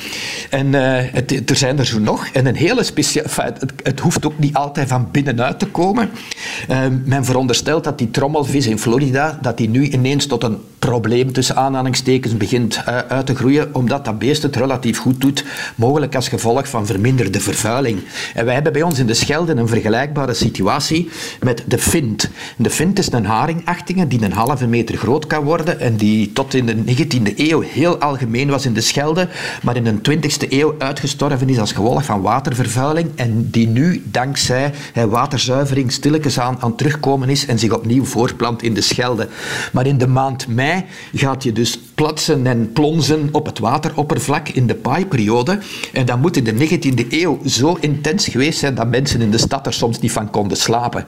En 0.51 0.73
het, 0.73 1.51
er 1.51 1.57
zijn 1.57 1.79
er 1.79 1.87
zo 1.87 1.99
nog. 1.99 2.27
En 2.33 2.47
een 2.47 2.57
hele 2.57 2.83
speciaal... 2.83 3.25
Het, 3.45 3.73
het, 3.83 4.01
hoeft 4.01 4.27
ook 4.27 4.39
niet 4.39 4.55
altijd 4.55 4.89
van 4.89 5.09
binnenuit 5.11 5.59
te 5.59 5.67
komen. 5.67 6.11
men 7.05 7.25
veronderstelt 7.25 7.85
dat 7.85 7.99
die 7.99 8.11
trommelvis 8.27 8.67
in 8.67 8.79
Florida, 8.79 9.39
dat 9.43 9.57
die 9.57 9.69
nu 9.69 9.87
ineens 9.89 10.27
tot 10.27 10.43
een 10.43 10.59
probleem 10.79 11.33
tussen 11.33 11.57
aanhalingstekens 11.57 12.37
begint 12.37 12.77
uh, 12.77 12.99
uit 12.99 13.27
te 13.27 13.35
groeien, 13.35 13.75
omdat 13.75 14.05
dat 14.05 14.19
beest 14.19 14.43
het 14.43 14.57
relatief 14.57 14.99
goed 14.99 15.21
doet, 15.21 15.45
mogelijk 15.75 16.15
als 16.15 16.29
gevolg 16.29 16.69
van 16.69 16.87
verminderde 16.87 17.41
vervuiling. 17.41 18.01
En 18.35 18.45
wij 18.45 18.55
hebben 18.55 18.73
bij 18.73 18.83
ons 18.83 18.99
in 18.99 19.07
de 19.07 19.15
Schelde 19.15 19.55
een 19.55 19.69
vergelijkbare 19.69 20.35
situatie 20.35 21.09
met 21.41 21.65
de 21.67 21.79
Vint. 21.79 22.31
De 22.57 22.71
Vint 22.71 22.99
is 22.99 23.13
een 23.13 23.25
haringachtige 23.25 24.07
die 24.07 24.23
een 24.23 24.33
halve 24.33 24.67
meter 24.67 24.97
groot 24.97 25.27
kan 25.27 25.45
worden 25.45 25.81
en 25.81 25.97
die 25.97 26.33
tot 26.33 26.55
in 26.55 26.67
de 26.67 26.75
19e 26.75 27.37
eeuw 27.37 27.61
heel 27.61 27.99
algemeen 27.99 28.51
was 28.51 28.67
in 28.67 28.75
de 28.75 28.81
Schelde, 28.81 29.29
maar 29.63 29.77
in 29.77 29.85
de 29.85 30.17
20e 30.17 30.49
eeuw 30.49 30.75
uitgestorven 30.79 31.49
is 31.49 31.59
als 31.59 31.73
gevolg 31.73 32.05
van 32.05 32.21
watervervuiling 32.21 33.11
en 33.15 33.51
die 33.51 33.67
nu 33.67 34.03
dankzij 34.05 34.73
waterzuivering 35.09 35.93
stilletjes 35.93 36.41
aan, 36.41 36.57
aan 36.61 36.77
terugkomen 36.77 37.29
is 37.29 37.47
en 37.47 37.59
zich 37.59 37.73
opnieuw 37.73 38.05
voortplant 38.05 38.63
in 38.63 38.75
de 38.75 38.81
Schelde. 38.81 39.29
Maar 39.73 39.87
in 39.87 39.99
de 39.99 40.07
maand 40.07 40.47
mei 40.49 40.66
gaat 41.15 41.43
je 41.43 41.53
dus 41.53 41.79
platsen 41.95 42.47
en 42.47 42.73
plonzen 42.73 43.29
op 43.33 43.47
het 43.47 43.59
wateroppervlak 43.59 44.49
in 44.49 44.67
de 44.67 44.75
paaiperiode. 44.75 45.59
En 45.93 46.07
dat 46.07 46.19
moet 46.19 46.37
in 46.37 46.45
de 46.45 46.79
19e 46.79 47.07
eeuw 47.09 47.41
zo 47.47 47.77
intens 47.81 48.29
geweest 48.29 48.59
zijn 48.59 48.75
dat 48.75 48.89
mensen 48.89 49.21
in 49.21 49.31
de 49.31 49.39
stad 49.39 49.67
er 49.67 49.73
soms 49.73 50.01
niet 50.01 50.13
van 50.13 50.31
konden 50.31 50.57
slapen. 50.57 51.05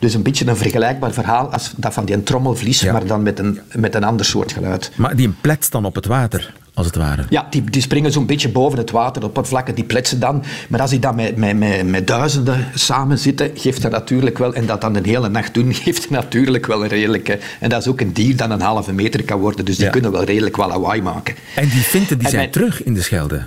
Dus 0.00 0.14
een 0.14 0.22
beetje 0.22 0.46
een 0.46 0.56
vergelijkbaar 0.56 1.12
verhaal 1.12 1.52
als 1.52 1.72
dat 1.76 1.92
van 1.92 2.04
die 2.04 2.22
trommelvlies, 2.22 2.84
maar 2.84 3.06
dan 3.06 3.22
met 3.22 3.38
een, 3.38 3.60
met 3.72 3.94
een 3.94 4.04
ander 4.04 4.26
soort 4.26 4.52
geluid. 4.52 4.90
Maar 4.94 5.16
die 5.16 5.28
pletst 5.40 5.72
dan 5.72 5.84
op 5.84 5.94
het 5.94 6.06
water? 6.06 6.54
Als 6.78 6.86
het 6.86 6.96
ware. 6.96 7.24
Ja, 7.28 7.46
die, 7.50 7.64
die 7.70 7.82
springen 7.82 8.12
zo'n 8.12 8.26
beetje 8.26 8.48
boven 8.48 8.78
het 8.78 8.90
water 8.90 9.24
op 9.24 9.46
vlakken, 9.46 9.74
die 9.74 9.84
pletsen 9.84 10.20
dan. 10.20 10.44
Maar 10.68 10.80
als 10.80 10.90
die 10.90 10.98
dan 10.98 11.14
met, 11.14 11.36
met, 11.36 11.56
met, 11.56 11.86
met 11.86 12.06
duizenden 12.06 12.66
samen 12.74 13.18
zitten, 13.18 13.50
geeft 13.54 13.82
dat 13.82 13.90
natuurlijk 13.90 14.38
wel, 14.38 14.54
en 14.54 14.66
dat 14.66 14.80
dan 14.80 14.92
de 14.92 15.00
hele 15.02 15.28
nacht 15.28 15.54
doen, 15.54 15.74
geeft 15.84 16.10
natuurlijk 16.10 16.66
wel 16.66 16.82
een 16.82 16.88
redelijke... 16.88 17.38
En 17.60 17.68
dat 17.68 17.80
is 17.80 17.88
ook 17.88 18.00
een 18.00 18.12
dier 18.12 18.36
dat 18.36 18.50
een 18.50 18.60
halve 18.60 18.92
meter 18.92 19.24
kan 19.24 19.40
worden, 19.40 19.64
dus 19.64 19.76
die 19.76 19.90
kunnen 19.90 20.12
wel 20.12 20.24
redelijk 20.24 20.56
wel 20.56 20.68
lawaai 20.68 21.02
maken. 21.02 21.34
En 21.54 21.68
die 21.68 21.82
vinten 21.82 22.18
die 22.18 22.28
zijn 22.28 22.50
terug 22.50 22.82
in 22.82 22.94
de 22.94 23.02
Schelde? 23.02 23.46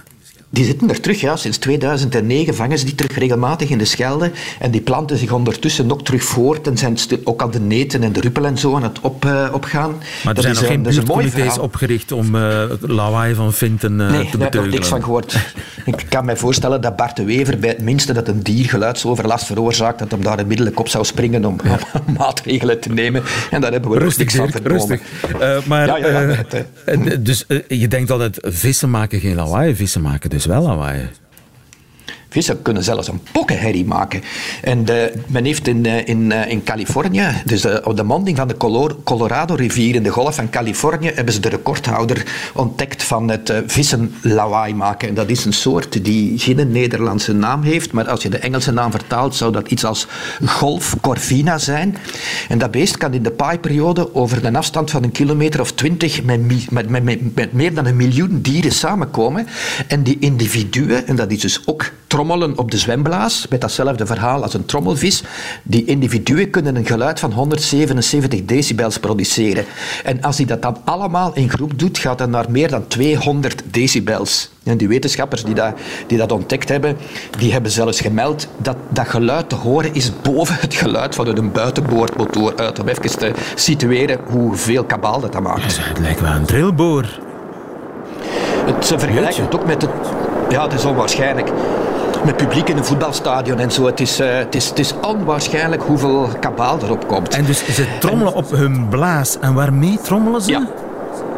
Die 0.54 0.66
zitten 0.66 0.90
er 0.90 1.00
terug, 1.00 1.22
ja. 1.22 1.36
Sinds 1.36 1.58
2009 1.58 2.56
vangen 2.56 2.78
ze 2.78 2.86
die 2.86 2.96
terug 2.96 3.18
regelmatig 3.18 3.70
in 3.70 3.78
de 3.78 3.86
Schelde. 3.86 4.32
En 4.60 4.72
die 4.72 4.82
planten 4.82 5.18
zich 5.18 5.32
ondertussen 5.32 5.92
ook 5.92 6.04
terug 6.04 6.24
voort 6.24 6.68
en 6.68 6.78
zijn 6.78 6.98
ook 7.24 7.42
al 7.42 7.50
de 7.50 7.60
neten 7.60 8.04
en 8.04 8.12
de 8.12 8.22
ruppel 8.22 8.46
en 8.46 8.58
zo 8.58 8.76
aan 8.76 8.84
het 8.84 9.00
op, 9.02 9.26
uh, 9.26 9.48
opgaan. 9.52 9.96
Maar 10.24 10.36
er 10.36 10.42
zijn 10.42 10.54
nog 10.54 10.66
geen 10.66 10.82
buurtcomité's 10.82 11.58
opgericht 11.58 12.12
om 12.12 12.36
uh, 12.36 12.64
lawaai 12.80 13.36
van 13.36 13.54
vinten 13.54 14.00
uh, 14.00 14.12
nee, 14.12 14.30
te 14.30 14.38
beteugelen? 14.38 14.40
Nee, 14.40 14.50
daar 14.50 14.62
heb 14.62 14.66
ik 14.66 14.72
niks 14.72 14.88
van 14.88 15.04
gehoord. 15.04 15.54
ik 16.00 16.06
kan 16.10 16.26
me 16.26 16.36
voorstellen 16.36 16.82
dat 16.82 16.96
Bart 16.96 17.16
de 17.16 17.24
Wever 17.24 17.60
bij 17.60 17.70
het 17.70 17.82
minste 17.82 18.14
dat 18.14 18.28
een 18.28 18.44
dier 18.44 18.70
geluidsoverlast 18.70 19.46
veroorzaakt, 19.46 20.00
dat 20.00 20.12
hem 20.12 20.24
daar 20.24 20.40
onmiddellijk 20.40 20.80
op 20.80 20.88
zou 20.88 21.06
springen 21.06 21.46
om, 21.46 21.56
ja. 21.64 21.80
om 22.08 22.14
maatregelen 22.18 22.80
te 22.80 22.90
nemen. 22.90 23.24
En 23.52 23.62
daar 23.62 23.72
hebben 23.72 23.92
we 23.92 24.00
rustig, 24.00 24.18
niks 24.18 24.36
van 24.36 24.52
vernomen. 24.52 24.88
Rustig. 24.88 25.66
maar, 25.66 25.88
ja, 25.88 25.98
ja, 25.98 27.18
dus 27.20 27.46
je 27.68 27.88
denkt 27.88 28.12
altijd, 28.12 28.38
vissen 28.42 28.90
maken 28.90 29.20
geen 29.20 29.36
lawaai, 29.36 29.76
vissen 29.76 30.02
maken 30.02 30.30
dus 30.30 30.41
wel 30.46 30.62
lawaai. 30.64 31.10
Vissen 32.32 32.62
kunnen 32.62 32.84
zelfs 32.84 33.08
een 33.08 33.22
pokkenherrie 33.32 33.86
maken. 33.86 34.24
En 34.62 34.86
de, 34.86 35.14
men 35.28 35.46
heeft 35.46 35.68
in, 35.68 35.86
eh, 35.86 36.08
in, 36.08 36.32
eh, 36.32 36.52
in 36.52 36.64
Californië, 36.64 37.28
dus 37.46 37.66
op 37.84 37.98
de 37.98 38.04
monding 38.04 38.38
van 38.38 38.48
de 38.48 38.58
Colorado-rivier 39.04 39.96
in 39.96 40.04
de 40.04 40.10
golf 40.10 40.36
van 40.36 40.50
Californië, 40.50 41.12
hebben 41.16 41.34
ze 41.34 41.40
de 41.40 41.50
recordhouder 41.50 42.26
ontdekt 42.54 43.04
van 43.04 43.30
het 43.30 43.54
vissen 43.66 44.14
lawaai 44.22 44.74
maken. 44.74 45.08
En 45.08 45.14
dat 45.14 45.30
is 45.30 45.46
een 45.46 45.54
soort 45.54 46.04
die 46.04 46.40
geen 46.40 46.72
Nederlandse 46.72 47.34
naam 47.34 47.64
heeft, 47.64 47.92
maar 47.92 48.10
als 48.10 48.24
je 48.24 48.30
de 48.30 48.38
Engelse 48.38 48.72
naam 48.72 48.92
vertaalt, 48.92 49.36
zou 49.36 49.52
dat 49.52 49.72
iets 49.72 49.84
als 49.84 50.08
golf 50.46 50.96
corvina 51.02 51.58
zijn. 51.58 51.98
En 52.50 52.58
dat 52.58 52.72
beest 52.72 52.98
kan 52.98 53.14
in 53.14 53.24
de 53.24 53.32
paaiperiode 53.32 54.16
over 54.16 54.46
een 54.46 54.56
afstand 54.56 54.92
van 54.92 55.04
een 55.04 55.12
kilometer 55.12 55.62
of 55.62 55.72
twintig 55.72 56.24
met, 56.24 56.72
met, 56.72 56.90
met, 56.90 57.36
met 57.36 57.54
meer 57.54 57.74
dan 57.74 57.86
een 57.86 57.96
miljoen 57.96 58.42
dieren 58.42 58.72
samenkomen. 58.72 59.48
En 59.88 60.04
die 60.04 60.18
individuen, 60.20 61.08
en 61.08 61.16
dat 61.16 61.32
is 61.32 61.40
dus 61.40 61.62
ook 61.66 61.92
trommelen 62.26 62.58
op 62.58 62.72
de 62.72 62.78
zwemblaas, 62.78 63.46
met 63.50 63.62
datzelfde 63.62 64.06
verhaal 64.06 64.44
als 64.44 64.54
een 64.54 64.66
trommelvis. 64.66 65.24
Die 65.64 65.86
individuen 65.86 66.50
kunnen 66.50 66.76
een 66.76 66.86
geluid 66.86 67.20
van 67.20 67.32
177 67.32 68.46
decibels 68.46 68.98
produceren. 68.98 69.66
En 70.04 70.22
als 70.22 70.38
hij 70.38 70.46
dat 70.46 70.62
dan 70.62 70.78
allemaal 70.84 71.36
in 71.36 71.50
groep 71.50 71.80
doet, 71.80 71.98
gaat 71.98 72.18
dat 72.18 72.30
naar 72.30 72.52
meer 72.52 72.70
dan 72.70 72.88
200 72.88 73.64
decibels. 73.66 74.50
En 74.64 74.78
die 74.78 74.88
wetenschappers 74.88 75.44
die 75.44 75.54
dat, 75.54 75.74
die 76.08 76.18
dat 76.18 76.32
ontdekt 76.32 76.70
hebben, 76.70 76.98
die 77.38 77.52
hebben 77.52 77.72
zelfs 77.72 78.02
gemeld 78.02 78.48
dat 78.58 78.76
dat 78.90 79.08
geluid 79.08 79.50
te 79.50 79.56
horen 79.56 79.94
is 79.94 80.12
boven 80.22 80.56
het 80.60 80.74
geluid 80.74 81.16
van 81.16 81.28
een 81.28 81.52
buitenboordmotor 81.52 82.56
uit. 82.56 82.80
Om 82.80 82.88
even 82.88 83.18
te 83.18 83.32
situeren 83.56 84.20
hoeveel 84.26 84.84
kabaal 84.84 85.20
dat, 85.20 85.32
dat 85.32 85.42
maakt. 85.42 85.78
het 85.80 86.00
lijkt 86.00 86.22
wel 86.22 86.32
een 86.32 86.46
drillboor. 86.46 87.06
Het, 88.66 88.86
ze 88.86 89.00
vergelijken 89.00 89.44
het 89.44 89.56
ook 89.56 89.66
met 89.66 89.82
het... 89.82 89.92
Ja, 90.50 90.64
het 90.64 90.74
is 90.74 90.86
onwaarschijnlijk 90.86 91.52
met 92.26 92.38
publiek 92.38 92.70
in 92.70 92.78
een 92.78 92.86
voetbalstadion 92.86 93.60
en 93.60 93.72
zo. 93.72 93.86
Het 93.86 94.00
is, 94.00 94.20
uh, 94.20 94.38
het 94.38 94.56
is, 94.56 94.70
het 94.70 94.80
is 94.80 94.94
onwaarschijnlijk 95.02 95.82
hoeveel 95.82 96.30
kabaal 96.40 96.80
erop 96.84 97.08
komt. 97.08 97.36
En 97.36 97.46
dus 97.46 97.66
ze 97.66 97.98
trommelen 98.00 98.34
op 98.34 98.52
hun 98.52 98.88
blaas. 98.90 99.40
En 99.40 99.54
waarmee 99.54 100.00
trommelen 100.02 100.42
ze? 100.42 100.52
Ja. 100.52 100.68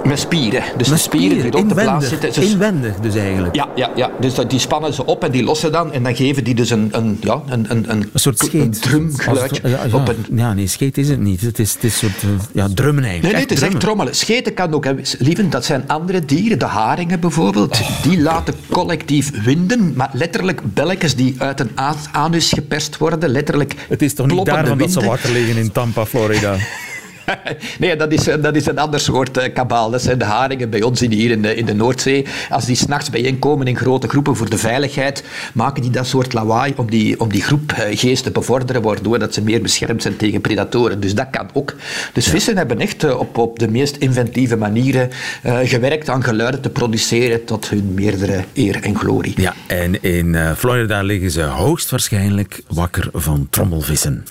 Met 0.04 0.20
spieren. 0.20 0.64
Dus 0.78 0.90
met 0.90 0.98
de 0.98 1.04
spieren 1.04 1.52
die 1.52 1.62
op 1.62 1.70
de 1.70 1.76
blaas 1.76 2.08
zitten. 2.08 2.34
Dus, 2.34 2.52
inwendig 2.52 2.96
dus 2.96 3.16
eigenlijk. 3.16 3.56
Ja, 3.56 3.70
ja, 3.76 3.92
ja. 3.96 4.12
dus 4.20 4.34
die 4.48 4.60
spannen 4.60 4.94
ze 4.94 5.06
op 5.06 5.24
en 5.24 5.32
die 5.32 5.44
lossen 5.44 5.72
dan. 5.72 5.92
En 5.92 6.04
dan 6.04 6.16
geven 6.16 6.44
die 6.44 6.56
dus 6.56 6.70
een, 6.70 6.90
een, 6.92 7.18
ja, 7.22 7.42
een, 7.48 7.66
een, 7.70 7.92
een, 7.92 8.10
een 8.14 8.20
soort 8.20 8.40
scheet. 8.40 8.62
Een 8.62 8.72
drumgeluidje. 8.72 9.70
Ja, 9.70 9.86
ja, 9.86 9.96
op 9.98 10.08
een... 10.08 10.38
ja, 10.38 10.54
nee, 10.54 10.68
scheet 10.68 10.98
is 10.98 11.10
het 11.10 11.20
niet. 11.20 11.42
Het 11.42 11.60
is, 11.60 11.74
het 11.74 11.84
is 11.84 12.02
een 12.02 12.10
soort 12.10 12.34
ja, 12.52 12.68
drummen 12.74 13.04
eigenlijk. 13.04 13.24
Nee, 13.24 13.32
nee, 13.34 13.42
het 13.42 13.52
is 13.52 13.70
echt 13.70 13.80
trommelen. 13.80 14.16
Scheten 14.16 14.54
kan 14.54 14.74
ook. 14.74 14.86
Hè. 14.86 14.94
Lieven, 15.20 15.50
dat 15.50 15.66
zijn 15.66 15.88
andere 15.88 16.26
dieren. 16.26 16.60
De 16.60 16.66
haringen 16.66 17.20
bijvoorbeeld. 17.20 17.82
Die 18.04 18.22
laten 18.22 18.54
collectief 18.70 19.44
winden. 19.44 19.94
Maar 19.96 20.10
letterlijk 20.14 20.62
belletjes 20.74 21.16
die 21.16 21.36
uit 21.38 21.60
een 21.60 21.72
anus 22.12 22.50
geperst 22.50 22.98
worden. 22.98 23.30
Letterlijk 23.30 23.76
Het 23.90 24.02
is 24.02 24.14
toch 24.14 24.28
niet 24.28 24.46
daarvan 24.46 24.78
dat 24.78 24.92
ze 24.92 25.06
wakker 25.06 25.32
liggen 25.32 25.58
in 25.58 25.72
Tampa, 25.72 26.06
Florida? 26.06 26.56
nee, 27.80 27.96
dat 27.96 28.12
is, 28.12 28.24
dat 28.24 28.56
is 28.56 28.66
een 28.66 28.80
ander 28.80 29.00
soort 29.00 29.38
uh, 29.38 29.54
kabaal. 29.54 29.90
Dat 29.90 30.02
zijn 30.02 30.18
de 30.18 30.26
haringen 30.26 30.70
bij 30.70 30.82
ons 30.82 31.00
hier 31.00 31.32
in 31.32 31.42
de, 31.42 31.56
in 31.56 31.66
de 31.66 31.74
Noordzee. 31.74 32.26
Als 32.50 32.66
die 32.66 32.76
s'nachts 32.76 33.10
bijeenkomen 33.10 33.68
in 33.68 33.78
grote 33.78 34.08
groepen 34.08 34.36
voor 34.36 34.50
de 34.50 34.58
veiligheid, 34.58 35.24
maken 35.54 35.82
die 35.82 35.92
dat 35.92 36.08
soort 36.08 36.34
lawaai 36.34 36.74
om 36.76 36.90
die, 36.90 37.20
om 37.20 37.30
die 37.30 37.42
groep 37.42 37.74
geest 37.92 38.24
te 38.24 38.32
bevorderen, 38.32 38.82
waardoor 38.82 39.20
dat 39.20 39.34
ze 39.34 39.42
meer 39.42 39.62
beschermd 39.62 40.02
zijn 40.02 40.16
tegen 40.16 40.42
predatoren. 40.42 41.00
Dus 41.00 41.16
dat 41.16 41.28
kan 41.32 41.50
ook. 41.54 41.76
Dus 42.14 42.28
vissen 42.28 42.58
hebben 42.58 42.80
echt 42.80 43.04
uh, 43.04 43.20
op, 43.20 43.38
op 43.38 43.60
de 43.60 43.68
meest 43.68 43.96
inventieve 43.96 44.56
manieren 44.56 45.10
gewerkt 45.64 46.10
aan 46.10 46.24
geluiden 46.24 46.62
te 46.62 46.70
produceren 46.70 47.46
tot 47.46 47.70
hun 47.70 47.94
meerdere 47.94 48.44
eer 48.54 48.84
en 48.84 48.98
glorie. 48.98 49.34
Ja, 49.36 49.54
en 49.68 50.04
in 50.04 50.38
Florida 50.58 51.02
liggen 51.02 51.32
ze 51.32 51.42
hoogstwaarschijnlijk 51.42 52.62
wakker 52.68 53.10
van 53.14 53.48
trommelvissen. 53.50 54.26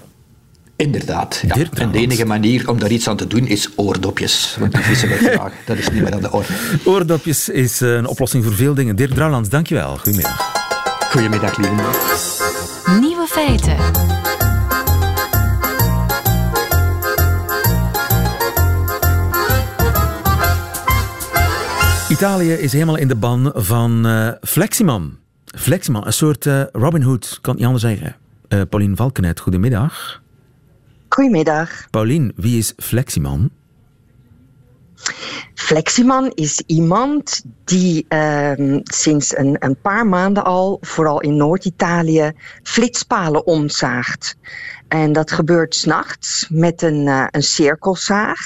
Inderdaad. 0.76 1.42
Ja. 1.46 1.56
En 1.72 1.90
de 1.90 1.98
enige 1.98 2.26
manier 2.26 2.68
om 2.68 2.78
daar 2.78 2.90
iets 2.90 3.08
aan 3.08 3.16
te 3.16 3.26
doen 3.26 3.46
is 3.46 3.68
oordopjes. 3.76 4.56
Want 4.58 4.72
die 4.72 4.80
vissen 4.80 5.08
we 5.08 5.14
graag. 5.14 5.52
Dat 5.66 5.76
is 5.76 5.90
niet 5.90 6.02
meer 6.02 6.14
aan 6.14 6.20
de 6.20 6.32
orde. 6.32 6.48
Oordopjes 6.84 7.48
is 7.48 7.80
een 7.80 8.06
oplossing 8.06 8.44
voor 8.44 8.54
veel 8.54 8.74
dingen. 8.74 8.96
Dirk 8.96 9.14
Drouwlands, 9.14 9.48
dankjewel. 9.48 9.96
Goedemiddag. 9.96 10.52
Goedemiddag, 11.10 11.56
lieve. 11.56 11.74
Nieuwe 13.00 13.26
feiten. 13.26 13.76
Italië 22.08 22.52
is 22.52 22.72
helemaal 22.72 22.96
in 22.96 23.08
de 23.08 23.16
ban 23.16 23.52
van 23.54 24.06
uh, 24.06 24.28
Fleximan. 24.40 25.16
Fleximan, 25.44 26.06
een 26.06 26.12
soort 26.12 26.46
uh, 26.46 26.62
Robin 26.72 27.02
Hood, 27.02 27.38
kan 27.40 27.56
niet 27.56 27.64
anders 27.64 27.82
zeggen. 27.82 28.16
Uh, 28.48 28.60
Pauline 28.68 28.96
Valkenet, 28.96 29.40
goedemiddag. 29.40 30.21
Goedemiddag. 31.12 31.86
Paulien, 31.90 32.32
wie 32.36 32.58
is 32.58 32.72
Fleximan? 32.76 33.50
Fleximan 35.54 36.30
is 36.34 36.62
iemand 36.66 37.42
die 37.64 38.06
uh, 38.08 38.78
sinds 38.82 39.36
een, 39.36 39.56
een, 39.58 39.76
paar 39.80 40.06
maanden 40.06 40.44
al, 40.44 40.78
vooral 40.80 41.20
in 41.20 41.36
Noord-Italië, 41.36 42.32
flitspalen 42.62 43.46
omzaagt. 43.46 44.36
En 44.92 45.12
dat 45.12 45.32
gebeurt 45.32 45.74
s'nachts 45.74 46.46
met 46.50 46.82
een, 46.82 47.06
uh, 47.06 47.26
een 47.30 47.42
cirkelzaag. 47.42 48.40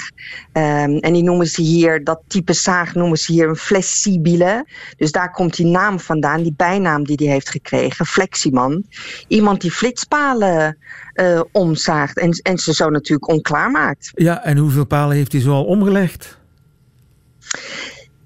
Um, 0.52 0.98
en 0.98 1.12
die 1.12 1.22
noemen 1.22 1.46
ze 1.46 1.62
hier, 1.62 2.04
dat 2.04 2.20
type 2.26 2.52
zaag 2.52 2.94
noemen 2.94 3.18
ze 3.18 3.32
hier 3.32 3.48
een 3.48 3.56
flexibile. 3.56 4.66
Dus 4.96 5.12
daar 5.12 5.30
komt 5.30 5.56
die 5.56 5.66
naam 5.66 6.00
vandaan, 6.00 6.42
die 6.42 6.54
bijnaam 6.56 7.04
die 7.04 7.16
hij 7.16 7.32
heeft 7.32 7.50
gekregen, 7.50 8.06
Fleximan. 8.06 8.85
Iemand 9.28 9.61
die 9.61 9.70
flitspalen 9.70 10.78
uh, 11.14 11.40
omzaagt 11.52 12.18
en, 12.18 12.30
en 12.30 12.59
ze 12.59 12.74
zo 12.74 12.90
natuurlijk 12.90 13.28
onklaar 13.28 13.70
maakt. 13.70 14.11
Ja, 14.14 14.44
en 14.44 14.56
hoeveel 14.56 14.87
palen 14.87 15.16
heeft 15.16 15.32
hij 15.32 15.40
zo 15.40 15.52
al 15.52 15.64
omgelegd? 15.64 16.38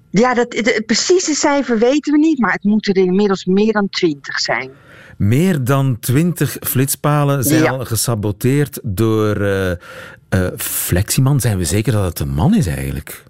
Ja, 0.09 0.33
dat, 0.33 0.53
het 0.53 0.85
precieze 0.85 1.33
cijfer 1.33 1.79
weten 1.79 2.13
we 2.13 2.19
niet, 2.19 2.39
maar 2.39 2.53
het 2.53 2.63
moeten 2.63 2.93
er 2.93 3.03
inmiddels 3.03 3.45
meer 3.45 3.73
dan 3.73 3.89
twintig 3.89 4.39
zijn. 4.39 4.71
Meer 5.21 5.63
dan 5.63 5.99
twintig 5.99 6.57
flitspalen 6.59 7.43
zijn 7.43 7.63
ja. 7.63 7.71
al 7.71 7.85
gesaboteerd 7.85 8.79
door 8.83 9.41
uh, 9.41 9.71
Uh, 10.35 10.47
Fleximan, 10.57 11.39
zijn 11.39 11.57
we 11.57 11.65
zeker 11.65 11.91
dat 11.91 12.03
het 12.03 12.19
een 12.19 12.33
man 12.33 12.55
is 12.55 12.67
eigenlijk? 12.67 13.23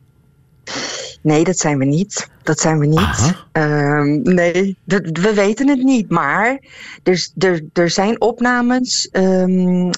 Nee, 1.22 1.44
dat 1.44 1.58
zijn 1.58 1.78
we 1.78 1.86
niet. 1.86 2.30
Dat 2.44 2.60
zijn 2.60 2.80
we 2.80 2.86
niet. 2.86 3.34
Um, 3.52 4.22
nee, 4.22 4.78
we 4.86 5.32
weten 5.36 5.68
het 5.68 5.84
niet. 5.84 6.10
Maar 6.10 6.60
er, 7.04 7.28
er, 7.38 7.64
er 7.74 7.90
zijn 7.90 8.22
opnames 8.22 9.10
um, 9.12 9.86
uh, 9.86 9.92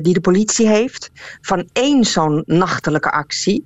die 0.00 0.14
de 0.14 0.20
politie 0.20 0.68
heeft 0.68 1.10
van 1.40 1.68
één 1.72 2.04
zo'n 2.04 2.42
nachtelijke 2.46 3.10
actie. 3.10 3.64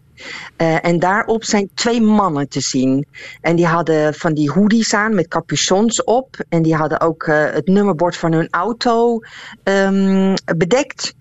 Uh, 0.56 0.86
en 0.86 0.98
daarop 0.98 1.44
zijn 1.44 1.70
twee 1.74 2.00
mannen 2.00 2.48
te 2.48 2.60
zien. 2.60 3.06
En 3.40 3.56
die 3.56 3.66
hadden 3.66 4.14
van 4.14 4.34
die 4.34 4.50
hoodies 4.50 4.94
aan 4.94 5.14
met 5.14 5.28
capuchons 5.28 6.04
op. 6.04 6.44
En 6.48 6.62
die 6.62 6.74
hadden 6.74 7.00
ook 7.00 7.26
uh, 7.26 7.44
het 7.50 7.66
nummerbord 7.66 8.16
van 8.16 8.32
hun 8.32 8.48
auto 8.50 9.20
um, 9.64 10.34
bedekt. 10.56 11.14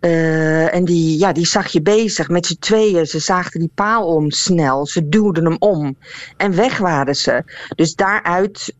Uh, 0.00 0.74
en 0.74 0.84
die, 0.84 1.18
ja, 1.18 1.32
die 1.32 1.46
zag 1.46 1.68
je 1.68 1.82
bezig 1.82 2.28
met 2.28 2.46
z'n 2.46 2.58
tweeën. 2.58 3.06
Ze 3.06 3.18
zaagden 3.18 3.60
die 3.60 3.70
paal 3.74 4.06
om 4.06 4.30
snel. 4.30 4.86
Ze 4.86 5.08
duwden 5.08 5.44
hem 5.44 5.56
om. 5.58 5.96
En 6.36 6.56
weg 6.56 6.78
waren 6.78 7.16
ze. 7.16 7.42
Dus 7.74 7.94
daaruit 7.94 8.74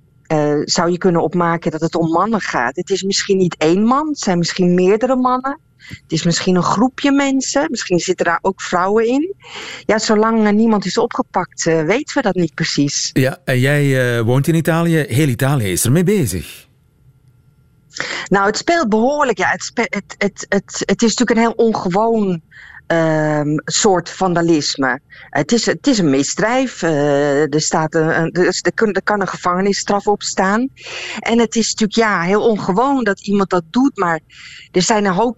zou 0.65 0.91
je 0.91 0.99
kunnen 0.99 1.23
opmaken 1.23 1.71
dat 1.71 1.81
het 1.81 1.95
om 1.95 2.11
mannen 2.11 2.41
gaat. 2.41 2.77
Het 2.77 2.91
is 2.91 3.03
misschien 3.03 3.37
niet 3.37 3.57
één 3.59 3.85
man. 3.85 4.09
Het 4.09 4.19
zijn 4.19 4.39
misschien 4.39 4.75
meerdere 4.75 5.17
mannen. 5.17 5.59
Het 5.89 6.13
is 6.13 6.23
misschien 6.25 6.57
een 6.57 6.63
groepje 6.63 7.13
mensen. 7.13 7.67
Misschien 7.71 7.99
zitten 7.99 8.27
daar 8.27 8.39
ook 8.43 8.63
vrouwen 8.63 9.07
in. 9.07 9.35
Ja, 9.87 9.99
zolang 9.99 10.53
niemand 10.53 10.85
is 10.85 10.99
opgepakt, 10.99 11.67
uh, 11.67 11.83
weten 11.83 12.17
we 12.17 12.23
dat 12.23 12.35
niet 12.35 12.55
precies. 12.55 13.11
Ja, 13.13 13.39
en 13.45 13.59
jij 13.59 14.23
woont 14.23 14.47
in 14.47 14.55
Italië. 14.55 15.05
Heel 15.09 15.29
Italië 15.29 15.73
is 15.73 15.85
ermee 15.85 16.05
bezig. 16.05 16.67
Nou, 18.29 18.47
het 18.47 18.57
speelt 18.57 18.89
behoorlijk. 18.89 19.39
Ja, 19.39 19.49
het, 19.51 19.71
het, 19.75 20.15
het, 20.19 20.47
het, 20.49 20.83
het 20.85 21.03
is 21.03 21.17
natuurlijk 21.17 21.31
een 21.31 21.55
heel 21.55 21.67
ongewoon 21.67 22.43
um, 22.87 23.61
soort 23.65 24.11
vandalisme. 24.11 25.01
Het 25.31 25.53
is, 25.53 25.67
het 25.67 25.87
is 25.87 25.99
een 25.99 26.11
misdrijf. 26.11 26.83
Uh, 26.83 27.55
er, 27.55 27.61
staat 27.61 27.95
een, 27.95 28.33
er, 28.33 28.73
kan, 28.75 28.93
er 28.93 29.03
kan 29.03 29.21
een 29.21 29.29
gevangenisstraf 29.29 30.07
op 30.07 30.23
staan. 30.23 30.69
En 31.19 31.39
het 31.39 31.57
is 31.57 31.71
natuurlijk 31.71 31.99
ja, 31.99 32.21
heel 32.21 32.49
ongewoon 32.49 33.05
dat 33.05 33.27
iemand 33.27 33.51
dat 33.51 33.65
doet. 33.71 33.97
Maar 33.97 34.21
er 34.73 34.83
zijn 34.83 35.05
een 35.05 35.13
hoop 35.13 35.37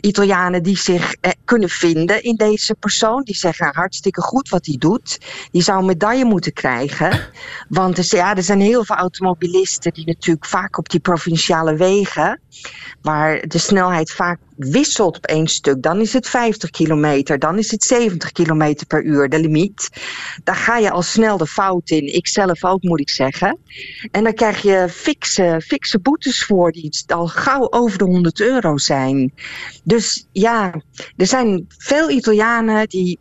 Italianen 0.00 0.62
die 0.62 0.78
zich 0.78 1.14
eh, 1.20 1.30
kunnen 1.44 1.68
vinden 1.68 2.22
in 2.22 2.36
deze 2.36 2.74
persoon. 2.74 3.22
Die 3.22 3.36
zeggen 3.36 3.70
hartstikke 3.74 4.20
goed 4.20 4.48
wat 4.48 4.66
hij 4.66 4.76
doet. 4.78 5.18
Die 5.50 5.62
zou 5.62 5.78
een 5.78 5.86
medaille 5.86 6.24
moeten 6.24 6.52
krijgen. 6.52 7.20
Want 7.68 8.10
ja, 8.10 8.36
er 8.36 8.42
zijn 8.42 8.60
heel 8.60 8.84
veel 8.84 8.96
automobilisten 8.96 9.92
die 9.92 10.06
natuurlijk 10.06 10.46
vaak 10.46 10.78
op 10.78 10.88
die 10.88 11.00
provinciale 11.00 11.76
wegen, 11.76 12.40
waar 13.02 13.46
de 13.46 13.58
snelheid 13.58 14.10
vaak 14.10 14.38
wisselt 14.56 15.16
op 15.16 15.26
één 15.26 15.46
stuk. 15.46 15.82
Dan 15.82 16.00
is 16.00 16.12
het 16.12 16.28
50 16.28 16.70
kilometer, 16.70 17.38
dan 17.38 17.58
is 17.58 17.70
het 17.70 17.84
70 17.84 18.32
kilometer 18.32 18.86
per 18.86 19.02
uur, 19.02 19.28
de 19.28 19.40
limiet. 19.40 19.90
Daar 20.44 20.56
ga 20.56 20.78
je 20.78 20.90
al 20.90 21.02
snel 21.02 21.36
de 21.36 21.46
fout 21.46 21.90
in. 21.90 22.14
Ik 22.14 22.28
zelf 22.28 22.64
ook, 22.64 22.82
moet 22.82 23.00
ik 23.00 23.10
zeggen. 23.10 23.58
En 24.10 24.24
dan 24.24 24.34
krijg 24.34 24.62
je 24.62 24.86
fikse, 24.90 25.62
fikse 25.64 25.98
boetes 25.98 26.44
voor 26.44 26.72
die 26.72 27.04
al 27.06 27.26
gauw 27.26 27.70
over 27.70 27.98
de 27.98 28.04
100 28.04 28.40
euro 28.40 28.76
zijn. 28.76 29.32
Dus 29.86 30.26
ja, 30.32 30.82
er 31.16 31.26
zijn 31.26 31.66
veel 31.68 32.10
Italianen 32.10 32.88
die 32.88 33.18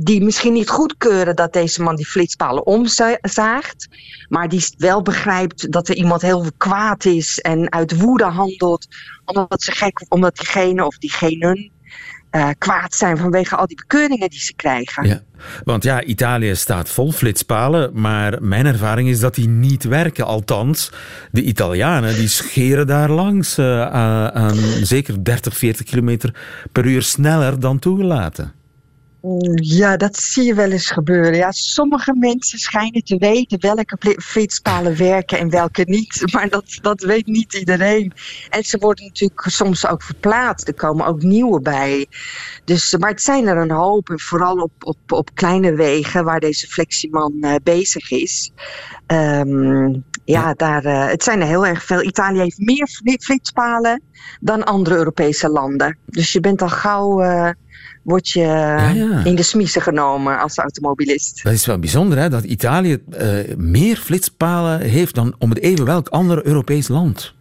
die 0.00 0.22
misschien 0.22 0.52
niet 0.52 0.68
goedkeuren 0.68 1.36
dat 1.36 1.52
deze 1.52 1.82
man 1.82 1.96
die 1.96 2.06
flitspalen 2.06 2.66
omzaagt. 2.66 3.88
Maar 4.28 4.48
die 4.48 4.74
wel 4.76 5.02
begrijpt 5.02 5.72
dat 5.72 5.88
er 5.88 5.96
iemand 5.96 6.22
heel 6.22 6.44
kwaad 6.56 7.04
is 7.04 7.38
en 7.38 7.72
uit 7.72 8.00
woede 8.00 8.24
handelt. 8.24 8.86
Omdat, 9.24 9.62
ze 9.62 9.72
gek, 9.72 10.04
omdat 10.08 10.36
diegene 10.36 10.86
of 10.86 10.98
diegenen 10.98 11.70
uh, 12.30 12.48
kwaad 12.58 12.94
zijn 12.94 13.16
vanwege 13.16 13.56
al 13.56 13.66
die 13.66 13.76
bekeuringen 13.76 14.30
die 14.30 14.40
ze 14.40 14.54
krijgen. 14.54 15.06
Ja, 15.06 15.22
want 15.64 15.82
ja, 15.82 16.02
Italië 16.02 16.54
staat 16.54 16.90
vol 16.90 17.12
flitspalen, 17.12 17.90
maar 17.94 18.42
mijn 18.42 18.66
ervaring 18.66 19.08
is 19.08 19.20
dat 19.20 19.34
die 19.34 19.48
niet 19.48 19.84
werken. 19.84 20.26
Althans, 20.26 20.92
de 21.30 21.42
Italianen 21.42 22.14
die 22.14 22.28
scheren 22.28 22.86
daar 22.86 23.10
langs 23.10 23.58
uh, 23.58 23.86
aan 24.26 24.56
zeker 24.82 25.24
30, 25.24 25.56
40 25.56 25.86
kilometer 25.86 26.34
per 26.72 26.84
uur 26.86 27.02
sneller 27.02 27.60
dan 27.60 27.78
toegelaten. 27.78 28.52
Ja, 29.54 29.96
dat 29.96 30.16
zie 30.16 30.44
je 30.44 30.54
wel 30.54 30.70
eens 30.70 30.90
gebeuren. 30.90 31.36
Ja, 31.36 31.52
sommige 31.52 32.14
mensen 32.14 32.58
schijnen 32.58 33.04
te 33.04 33.16
weten 33.16 33.60
welke 33.60 34.16
flitspalen 34.22 34.96
werken 34.96 35.38
en 35.38 35.50
welke 35.50 35.82
niet. 35.86 36.22
Maar 36.32 36.48
dat, 36.48 36.78
dat 36.80 37.00
weet 37.00 37.26
niet 37.26 37.54
iedereen. 37.54 38.12
En 38.50 38.64
ze 38.64 38.78
worden 38.78 39.04
natuurlijk 39.04 39.50
soms 39.50 39.86
ook 39.86 40.02
verplaatst. 40.02 40.68
Er 40.68 40.74
komen 40.74 41.06
ook 41.06 41.22
nieuwe 41.22 41.60
bij. 41.60 42.06
Dus, 42.64 42.96
maar 42.96 43.10
het 43.10 43.22
zijn 43.22 43.46
er 43.46 43.56
een 43.56 43.70
hoop. 43.70 44.08
En 44.08 44.20
vooral 44.20 44.56
op, 44.56 44.72
op, 44.80 45.12
op 45.12 45.34
kleine 45.34 45.74
wegen 45.74 46.24
waar 46.24 46.40
deze 46.40 46.66
flexieman 46.66 47.34
uh, 47.40 47.54
bezig 47.62 48.10
is. 48.10 48.52
Um, 49.06 50.04
ja, 50.32 50.54
daar, 50.54 50.84
uh, 50.84 51.06
het 51.06 51.22
zijn 51.22 51.40
er 51.40 51.46
heel 51.46 51.66
erg 51.66 51.84
veel. 51.84 52.02
Italië 52.02 52.38
heeft 52.38 52.58
meer 52.58 52.88
flitspalen 53.20 54.02
dan 54.40 54.64
andere 54.64 54.96
Europese 54.96 55.48
landen. 55.48 55.98
Dus 56.06 56.32
je 56.32 56.40
bent 56.40 56.62
al 56.62 56.68
gauw... 56.68 57.22
Uh, 57.22 57.50
word 58.02 58.28
je 58.28 58.40
ja, 58.40 58.88
ja. 58.88 59.24
in 59.24 59.34
de 59.34 59.42
smiezen 59.42 59.82
genomen 59.82 60.38
als 60.38 60.56
automobilist. 60.56 61.42
Dat 61.42 61.52
is 61.52 61.66
wel 61.66 61.78
bijzonder, 61.78 62.18
hè? 62.18 62.28
dat 62.28 62.44
Italië 62.44 62.98
uh, 63.08 63.56
meer 63.56 63.96
flitspalen 63.96 64.80
heeft 64.80 65.14
dan 65.14 65.34
om 65.38 65.50
het 65.50 65.58
even 65.58 65.84
welk 65.84 66.08
ander 66.08 66.46
Europees 66.46 66.88
land. 66.88 67.34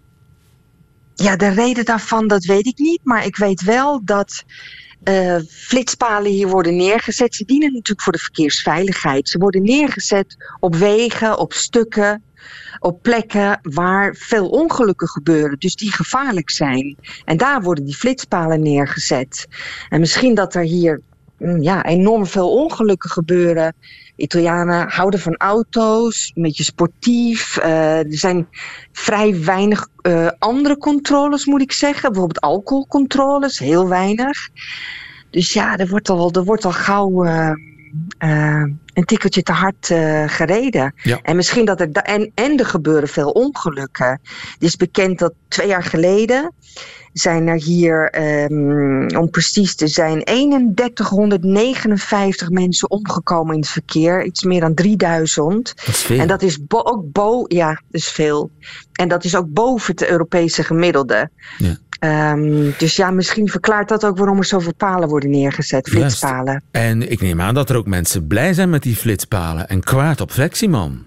Ja, 1.16 1.36
de 1.36 1.50
reden 1.50 1.86
daarvan, 1.86 2.28
dat 2.28 2.46
weet 2.46 2.66
ik 2.66 2.78
niet. 2.78 3.00
Maar 3.04 3.26
ik 3.26 3.36
weet 3.36 3.64
wel 3.64 4.02
dat 4.04 4.44
uh, 5.04 5.36
flitspalen 5.50 6.32
hier 6.32 6.48
worden 6.48 6.76
neergezet. 6.76 7.36
Ze 7.36 7.46
dienen 7.46 7.74
natuurlijk 7.74 8.02
voor 8.02 8.14
de 8.14 8.20
verkeersveiligheid. 8.20 9.30
Ze 9.30 9.38
worden 9.38 9.64
neergezet 9.64 10.36
op 10.60 10.76
wegen, 10.76 11.38
op 11.38 11.54
stukken, 11.54 12.24
op 12.80 13.02
plekken 13.02 13.60
waar 13.62 14.16
veel 14.16 14.50
ongelukken 14.50 15.08
gebeuren, 15.08 15.60
dus 15.60 15.76
die 15.76 15.92
gevaarlijk 15.92 16.50
zijn. 16.50 16.98
En 17.26 17.38
daar 17.38 17.62
worden 17.62 17.86
die 17.86 17.96
flitspalen 17.96 18.62
neergezet. 18.62 19.48
En 19.90 20.00
misschien 20.00 20.36
dat 20.36 20.56
er 20.56 20.64
hier 20.64 21.02
mm, 21.38 21.62
ja, 21.62 21.84
enorm 21.84 22.26
veel 22.26 22.52
ongelukken 22.52 23.10
gebeuren. 23.10 23.76
Italianen 24.16 24.90
houden 24.90 25.20
van 25.20 25.36
auto's, 25.36 26.32
een 26.36 26.42
beetje 26.42 26.64
sportief. 26.64 27.58
Uh, 27.58 27.98
er 27.98 28.18
zijn 28.18 28.48
vrij 28.92 29.44
weinig 29.44 29.88
uh, 30.02 30.28
andere 30.40 30.78
controles, 30.78 31.46
moet 31.46 31.62
ik 31.62 31.72
zeggen. 31.72 32.10
Bijvoorbeeld 32.10 32.42
alcoholcontroles, 32.42 33.60
heel 33.60 33.88
weinig. 33.88 34.50
Dus 35.30 35.54
ja, 35.54 35.78
er 35.78 35.88
wordt 35.88 36.10
al, 36.10 36.32
er 36.32 36.44
wordt 36.44 36.66
al 36.66 36.72
gauw. 36.72 37.26
Uh, 37.26 38.64
een 38.98 39.06
tikkeltje 39.06 39.44
te 39.44 39.52
hard 39.52 39.90
uh, 39.90 40.24
gereden. 40.28 40.94
Ja. 41.04 41.20
En 41.22 41.36
misschien 41.36 41.66
dat 41.66 41.82
er. 41.82 41.92
En, 41.92 42.32
en 42.36 42.60
er 42.60 42.66
gebeuren 42.66 43.10
veel 43.10 43.30
ongelukken. 43.30 44.20
Het 44.32 44.56
is 44.60 44.76
bekend 44.76 45.20
dat 45.20 45.34
twee 45.48 45.68
jaar 45.68 45.84
geleden 45.84 46.54
zijn 47.14 47.48
er 47.48 47.62
hier, 47.62 48.22
um, 48.52 49.18
om 49.18 49.30
precies 49.30 49.76
te 49.76 49.88
zijn, 49.88 50.24
3159 50.24 52.50
mensen 52.50 52.92
omgekomen 52.92 53.54
in 53.54 53.60
het 53.60 53.70
verkeer. 53.70 54.26
Iets 54.26 54.44
meer 54.44 54.60
dan 54.60 54.74
3000. 54.74 55.74
Dat 55.76 55.88
is 55.88 56.02
veel. 56.02 56.20
En 56.20 56.28
dat 56.28 56.42
is 56.42 56.66
bo 56.66 56.82
ook 56.84 57.12
bo 57.12 57.46
ja, 57.48 57.70
dat 57.70 58.02
is 58.02 58.08
veel. 58.08 58.52
En 58.92 59.08
dat 59.08 59.24
is 59.24 59.36
ook 59.36 59.54
boven 59.54 59.92
het 59.92 60.08
Europese 60.08 60.64
gemiddelde. 60.64 61.30
Ja. 61.58 61.78
Um, 62.00 62.74
dus 62.78 62.96
ja, 62.96 63.12
misschien 63.12 63.48
verklaart 63.48 63.90
dat 63.90 64.06
ook 64.06 64.18
waarom 64.18 64.38
er 64.38 64.46
zoveel 64.46 64.74
palen 64.74 65.10
worden 65.10 65.30
neergezet, 65.30 65.90
flitspalen. 65.90 66.64
En 66.72 67.12
ik 67.12 67.22
neem 67.22 67.42
aan 67.42 67.54
dat 67.54 67.70
er 67.70 67.76
ook 67.76 67.88
mensen 67.88 68.28
blij 68.28 68.54
zijn 68.54 68.70
met 68.70 68.84
die 68.84 68.96
flitspalen 68.96 69.68
en 69.68 69.84
kwaad 69.84 70.22
op 70.22 70.32
Fleximan. 70.32 71.06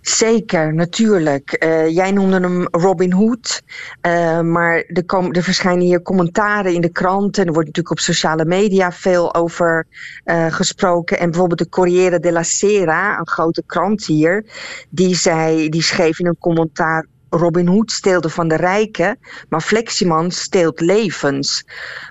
Zeker, 0.00 0.74
natuurlijk. 0.74 1.64
Uh, 1.64 1.88
jij 1.88 2.10
noemde 2.10 2.40
hem 2.40 2.66
Robin 2.70 3.12
Hood. 3.12 3.62
Uh, 4.06 4.40
maar 4.40 4.84
er, 4.86 5.04
kom, 5.04 5.32
er, 5.32 5.42
verschijnen 5.42 5.84
hier 5.84 6.02
commentaren 6.02 6.74
in 6.74 6.80
de 6.80 6.92
kranten. 6.92 7.46
Er 7.46 7.52
wordt 7.52 7.66
natuurlijk 7.66 7.98
op 7.98 8.04
sociale 8.04 8.44
media 8.44 8.92
veel 8.92 9.34
over 9.34 9.86
uh, 10.24 10.46
gesproken. 10.46 11.18
En 11.18 11.30
bijvoorbeeld 11.30 11.58
de 11.58 11.68
Corriere 11.68 12.18
della 12.18 12.42
Sera, 12.42 13.18
een 13.18 13.28
grote 13.28 13.62
krant 13.66 14.06
hier, 14.06 14.44
die, 14.88 15.14
zei, 15.14 15.68
die 15.68 15.82
schreef 15.82 16.18
in 16.18 16.26
een 16.26 16.38
commentaar 16.38 17.06
Robin 17.30 17.66
Hood 17.66 17.90
steelde 17.90 18.28
van 18.28 18.48
de 18.48 18.56
rijken, 18.56 19.18
maar 19.48 19.60
Fleximan 19.60 20.30
steelt 20.30 20.80
levens. 20.80 21.64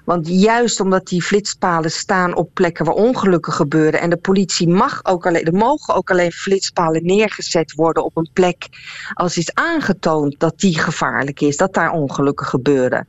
Want 0.06 0.28
juist 0.28 0.80
omdat 0.80 1.08
die 1.08 1.22
flitspalen 1.22 1.92
staan 1.92 2.36
op 2.36 2.50
plekken 2.54 2.86
waar 2.86 2.96
ongelukken 2.96 3.54
gebeuren 3.54 4.00
en 4.00 4.10
de 4.10 4.18
politie 4.18 4.68
mag 4.68 5.06
ook 5.06 5.26
alleen, 5.26 5.46
er 5.46 5.54
mogen 5.54 5.96
ook 5.96 6.12
alleen 6.12 6.32
flitspalen 6.32 7.06
neergezet 7.06 7.74
worden 7.74 8.04
op 8.04 8.18
een 8.18 8.30
plek 8.34 8.68
als 9.14 9.38
is 9.38 9.54
aangetoond 9.54 10.40
dat 10.40 10.60
die 10.60 10.80
gevaarlijk 10.80 11.42
is, 11.42 11.58
dat 11.58 11.74
daar 11.74 11.92
ongelukken 11.92 12.46
gebeuren. 12.46 13.08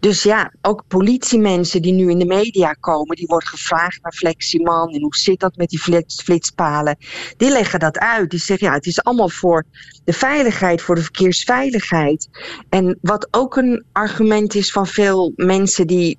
Dus 0.00 0.22
ja, 0.22 0.52
ook 0.62 0.82
politiemensen 0.88 1.82
die 1.82 1.92
nu 1.92 2.10
in 2.10 2.18
de 2.18 2.24
media 2.24 2.72
komen, 2.72 3.16
die 3.16 3.26
worden 3.26 3.48
gevraagd 3.48 4.02
naar 4.02 4.12
Fleximan 4.12 4.88
en 4.88 5.00
hoe 5.00 5.16
zit 5.16 5.40
dat 5.40 5.56
met 5.56 5.68
die 5.68 6.06
flitspalen, 6.06 6.96
die 7.36 7.50
leggen 7.50 7.78
dat 7.78 7.98
uit. 7.98 8.30
Die 8.30 8.40
zeggen 8.40 8.66
ja, 8.66 8.72
het 8.74 8.86
is 8.86 9.02
allemaal 9.02 9.28
voor 9.28 9.64
de 10.04 10.12
veiligheid, 10.12 10.82
voor 10.82 10.94
de 10.94 11.02
verkeersveiligheid. 11.34 12.28
En 12.68 12.98
wat 13.00 13.28
ook 13.30 13.56
een 13.56 13.84
argument 13.92 14.54
is 14.54 14.72
van 14.72 14.86
veel 14.86 15.32
mensen 15.36 15.86
die 15.86 16.18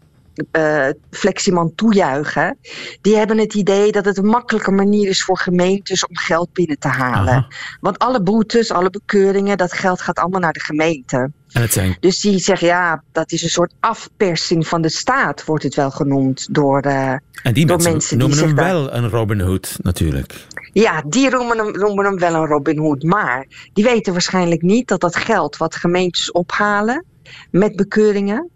uh, 0.51 0.87
Fleximan 1.11 1.75
toejuichen, 1.75 2.57
die 3.01 3.15
hebben 3.15 3.37
het 3.37 3.53
idee 3.53 3.91
dat 3.91 4.05
het 4.05 4.17
een 4.17 4.25
makkelijke 4.25 4.71
manier 4.71 5.09
is 5.09 5.23
voor 5.23 5.37
gemeentes 5.37 6.05
om 6.05 6.17
geld 6.17 6.53
binnen 6.53 6.79
te 6.79 6.87
halen. 6.87 7.33
Aha. 7.33 7.47
Want 7.81 7.99
alle 7.99 8.21
boetes, 8.21 8.71
alle 8.71 8.89
bekeuringen, 8.89 9.57
dat 9.57 9.73
geld 9.73 10.01
gaat 10.01 10.19
allemaal 10.19 10.39
naar 10.39 10.53
de 10.53 10.59
gemeente. 10.63 11.31
Zijn... 11.69 11.97
Dus 11.99 12.19
die 12.19 12.39
zeggen 12.39 12.67
ja, 12.67 13.03
dat 13.11 13.31
is 13.31 13.43
een 13.43 13.49
soort 13.49 13.73
afpersing 13.79 14.67
van 14.67 14.81
de 14.81 14.89
staat, 14.89 15.45
wordt 15.45 15.63
het 15.63 15.75
wel 15.75 15.91
genoemd 15.91 16.47
door, 16.51 16.85
uh, 16.85 17.11
en 17.45 17.53
die 17.53 17.65
door 17.65 17.75
mensen, 17.75 17.91
mensen 17.91 18.17
noemen 18.17 18.37
die 18.37 18.47
hem 18.47 18.57
zich 18.57 18.65
wel 18.65 18.93
een 18.93 19.09
Robin 19.09 19.39
Hood, 19.39 19.77
natuurlijk. 19.81 20.47
Ja, 20.73 21.03
die 21.07 21.29
noemen 21.29 21.57
hem, 21.57 21.71
noemen 21.71 22.05
hem 22.05 22.19
wel 22.19 22.33
een 22.33 22.45
Robin 22.45 22.77
Hood. 22.77 23.03
Maar 23.03 23.47
die 23.73 23.83
weten 23.83 24.13
waarschijnlijk 24.13 24.61
niet 24.61 24.87
dat 24.87 25.01
dat 25.01 25.15
geld 25.15 25.57
wat 25.57 25.75
gemeentes 25.75 26.31
ophalen 26.31 27.05
met 27.51 27.75
bekeuringen. 27.75 28.49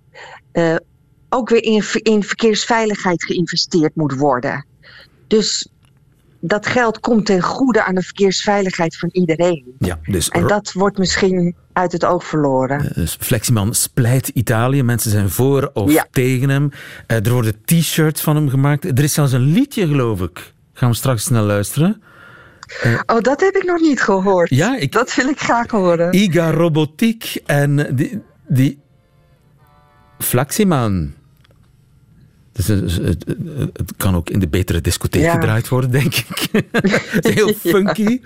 Uh, 0.54 0.76
ook 1.30 1.50
weer 1.50 1.64
in, 1.64 1.84
in 1.92 2.24
verkeersveiligheid 2.24 3.24
geïnvesteerd 3.24 3.96
moet 3.96 4.16
worden. 4.16 4.66
Dus 5.28 5.68
dat 6.40 6.66
geld 6.66 7.00
komt 7.00 7.26
ten 7.26 7.42
goede 7.42 7.84
aan 7.84 7.96
de 7.96 8.02
verkeersveiligheid 8.02 8.98
van 8.98 9.10
iedereen. 9.12 9.76
Ja, 9.80 10.00
dus 10.06 10.30
en 10.30 10.48
dat 10.48 10.72
wordt 10.72 10.98
misschien 10.98 11.56
uit 11.74 11.92
het 11.92 12.06
oog 12.06 12.26
verloren. 12.26 12.92
Dus 12.96 13.18
Fleximan 13.20 13.74
splijt 13.74 14.28
Italië. 14.28 14.84
Mensen 14.84 15.12
zijn 15.12 15.30
voor 15.30 15.70
of 15.74 15.92
Ja. 15.92 16.08
tegen 16.12 16.50
hem. 16.50 16.72
Eh, 17.08 17.26
er 17.26 17.32
worden 17.32 17.62
t-shirts 17.66 18.22
van 18.22 18.36
hem 18.36 18.50
gemaakt. 18.50 18.86
Er 18.86 19.04
is 19.04 19.14
zelfs 19.14 19.32
een 19.32 19.52
liedje, 19.52 19.88
geloof 19.88 20.22
ik. 20.22 20.54
Gaan 20.74 20.90
we 20.90 20.96
straks 20.96 21.24
snel 21.24 21.44
luisteren. 21.44 22.02
Oh, 23.06 23.20
dat 23.22 23.40
heb 23.40 23.56
ik 23.56 23.64
nog 23.66 23.80
niet 23.80 24.02
gehoord. 24.02 24.50
Ja, 24.50 24.78
ik... 24.78 24.92
Dat 24.92 25.16
wil 25.16 25.28
ik 25.28 25.40
graag 25.40 25.72
horen. 25.72 26.14
Iga 26.16 26.52
Robotiek 26.52 27.42
en 27.46 27.96
die, 27.96 28.22
die 28.48 28.80
Fleximan. 30.20 31.14
Dus 32.66 32.68
het, 32.96 32.96
het, 33.06 33.26
het 33.74 33.94
kan 33.98 34.16
ook 34.16 34.30
in 34.30 34.40
de 34.40 34.48
betere 34.48 34.82
discotheek 34.82 35.22
Ja. 35.22 35.34
gedraaid 35.34 35.68
worden, 35.68 35.92
denk 35.92 36.16
ik. 36.16 36.50
Het 37.12 37.26
is 37.28 37.34
heel 37.34 37.54
funky. 37.54 38.20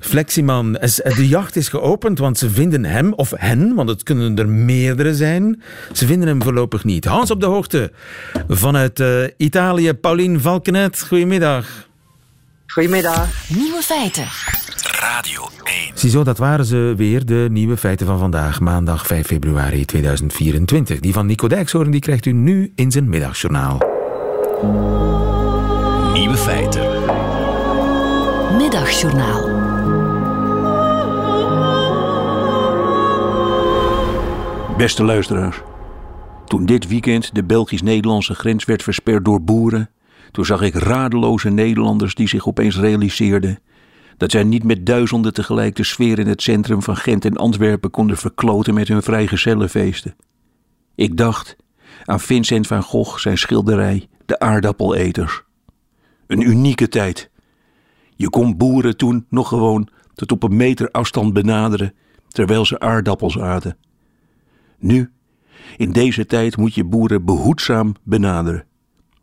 Fleximan, 0.00 0.78
is- 0.78 1.00
de 1.14 1.28
jacht 1.28 1.56
is 1.56 1.68
geopend, 1.68 2.18
want 2.18 2.38
ze 2.38 2.50
vinden 2.50 2.84
hem, 2.84 3.12
of 3.12 3.32
hen, 3.36 3.74
want 3.74 3.88
het 3.88 4.02
kunnen 4.02 4.38
er 4.38 4.48
meerdere 4.48 5.14
zijn. 5.14 5.62
Ze 5.92 6.06
vinden 6.06 6.28
hem 6.28 6.42
voorlopig 6.42 6.84
niet. 6.84 7.04
Hans 7.04 7.30
op 7.30 7.40
de 7.40 7.46
hoogte 7.46 7.92
vanuit 8.48 9.00
eh, 9.00 9.22
Italië, 9.36 9.92
Paulien 9.92 10.40
Valkenet. 10.40 11.02
Goedemiddag. 11.08 11.86
Goedemiddag. 12.66 13.28
Nieuwe 13.48 13.82
feiten. 13.82 14.26
Radio 15.00 15.48
1. 15.64 15.90
Ziezo, 15.94 16.24
dat 16.24 16.38
waren 16.38 16.64
ze 16.64 16.94
weer, 16.96 17.26
de 17.26 17.48
nieuwe 17.50 17.76
feiten 17.76 18.06
van 18.06 18.18
vandaag, 18.18 18.60
maandag 18.60 19.06
5 19.06 19.26
februari 19.26 19.84
2024. 19.84 21.00
Die 21.00 21.12
van 21.12 21.26
Nico 21.26 21.48
Dijkshoorn 21.48 21.90
die 21.90 22.00
krijgt 22.00 22.26
u 22.26 22.32
nu 22.32 22.72
in 22.74 22.90
zijn 22.90 23.08
middagjournaal. 23.08 23.78
Nieuwe 26.12 26.36
feiten. 26.36 26.82
Middagjournaal. 28.56 29.66
Beste 34.76 35.04
luisteraars, 35.04 35.56
toen 36.46 36.66
dit 36.66 36.88
weekend 36.88 37.34
de 37.34 37.44
Belgisch-Nederlandse 37.44 38.34
grens 38.34 38.64
werd 38.64 38.82
versperd 38.82 39.24
door 39.24 39.42
boeren, 39.42 39.90
toen 40.30 40.44
zag 40.44 40.62
ik 40.62 40.74
radeloze 40.74 41.48
Nederlanders 41.48 42.14
die 42.14 42.28
zich 42.28 42.46
opeens 42.46 42.78
realiseerden 42.78 43.58
dat 44.18 44.30
zij 44.30 44.44
niet 44.44 44.64
met 44.64 44.86
duizenden 44.86 45.32
tegelijk 45.32 45.76
de 45.76 45.84
sfeer 45.84 46.18
in 46.18 46.26
het 46.26 46.42
centrum 46.42 46.82
van 46.82 46.96
Gent 46.96 47.24
en 47.24 47.36
Antwerpen 47.36 47.90
konden 47.90 48.16
verkloten 48.16 48.74
met 48.74 48.88
hun 48.88 49.02
vrijgezellenfeesten. 49.02 50.16
Ik 50.94 51.16
dacht 51.16 51.56
aan 52.04 52.20
Vincent 52.20 52.66
van 52.66 52.82
Gogh, 52.82 53.18
zijn 53.18 53.38
schilderij 53.38 54.08
De 54.26 54.38
aardappeleters. 54.38 55.42
Een 56.26 56.40
unieke 56.40 56.88
tijd. 56.88 57.30
Je 58.16 58.30
kon 58.30 58.56
boeren 58.56 58.96
toen 58.96 59.26
nog 59.28 59.48
gewoon 59.48 59.88
tot 60.14 60.32
op 60.32 60.42
een 60.42 60.56
meter 60.56 60.90
afstand 60.90 61.32
benaderen 61.32 61.94
terwijl 62.28 62.64
ze 62.64 62.80
aardappels 62.80 63.38
aten. 63.38 63.76
Nu, 64.78 65.10
in 65.76 65.92
deze 65.92 66.26
tijd, 66.26 66.56
moet 66.56 66.74
je 66.74 66.84
boeren 66.84 67.24
behoedzaam 67.24 67.94
benaderen. 68.02 68.64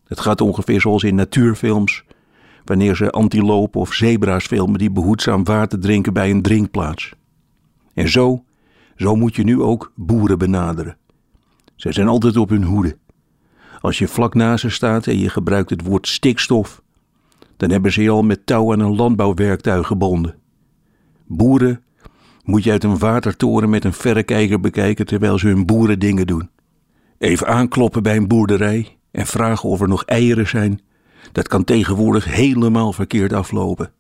Het 0.08 0.19
gaat 0.19 0.41
ongeveer 0.41 0.81
zoals 0.81 1.03
in 1.03 1.15
natuurfilms, 1.15 2.03
wanneer 2.65 2.95
ze 2.95 3.10
antilopen 3.10 3.82
of 3.82 3.93
zebra's 3.93 4.45
filmen 4.45 4.80
die 4.80 4.91
behoedzaam 4.91 5.43
water 5.43 5.80
drinken 5.80 6.13
bij 6.13 6.30
een 6.30 6.41
drinkplaats. 6.41 7.13
En 7.93 8.10
zo, 8.10 8.43
zo 8.95 9.15
moet 9.15 9.36
je 9.36 9.43
nu 9.43 9.62
ook 9.62 9.91
boeren 9.95 10.38
benaderen. 10.38 10.97
Zij 11.75 11.91
zijn 11.91 12.08
altijd 12.08 12.38
op 12.38 12.49
hun 12.49 12.63
hoede. 12.63 12.97
Als 13.82 13.97
je 13.97 14.08
vlak 14.08 14.34
naast 14.34 14.62
ze 14.62 14.69
staat 14.69 15.08
en 15.08 15.19
je 15.19 15.30
gebruikt 15.30 15.69
het 15.69 15.82
woord 15.82 16.08
stikstof, 16.08 16.82
dan 17.58 17.69
hebben 17.69 17.91
ze 17.91 18.01
je 18.01 18.10
al 18.10 18.23
met 18.23 18.45
touw 18.45 18.71
aan 18.71 18.80
een 18.80 18.95
landbouwwerktuig 18.95 19.88
gebonden. 19.88 20.36
Boeren 21.28 21.84
moet 22.43 22.63
je 22.63 22.71
uit 22.71 22.84
een 22.84 22.97
watertoren 22.97 23.69
met 23.69 23.84
een 23.84 23.93
verrekijker 23.93 24.60
bekijken 24.60 25.06
terwijl 25.06 25.39
ze 25.39 25.47
hun 25.47 25.65
boerendingen 25.65 26.28
doen. 26.28 26.49
Even 27.17 27.47
aankloppen 27.47 28.04
bij 28.04 28.15
een 28.15 28.28
boerderij 28.28 28.97
en 29.12 29.25
vragen 29.25 29.69
of 29.69 29.82
er 29.82 29.88
nog 29.88 30.04
eieren 30.04 30.47
zijn, 30.47 30.82
dat 31.35 31.47
kan 31.47 31.63
tegenwoordig 31.63 32.25
helemaal 32.25 32.93
verkeerd 32.93 33.33
aflopen. 33.33 33.91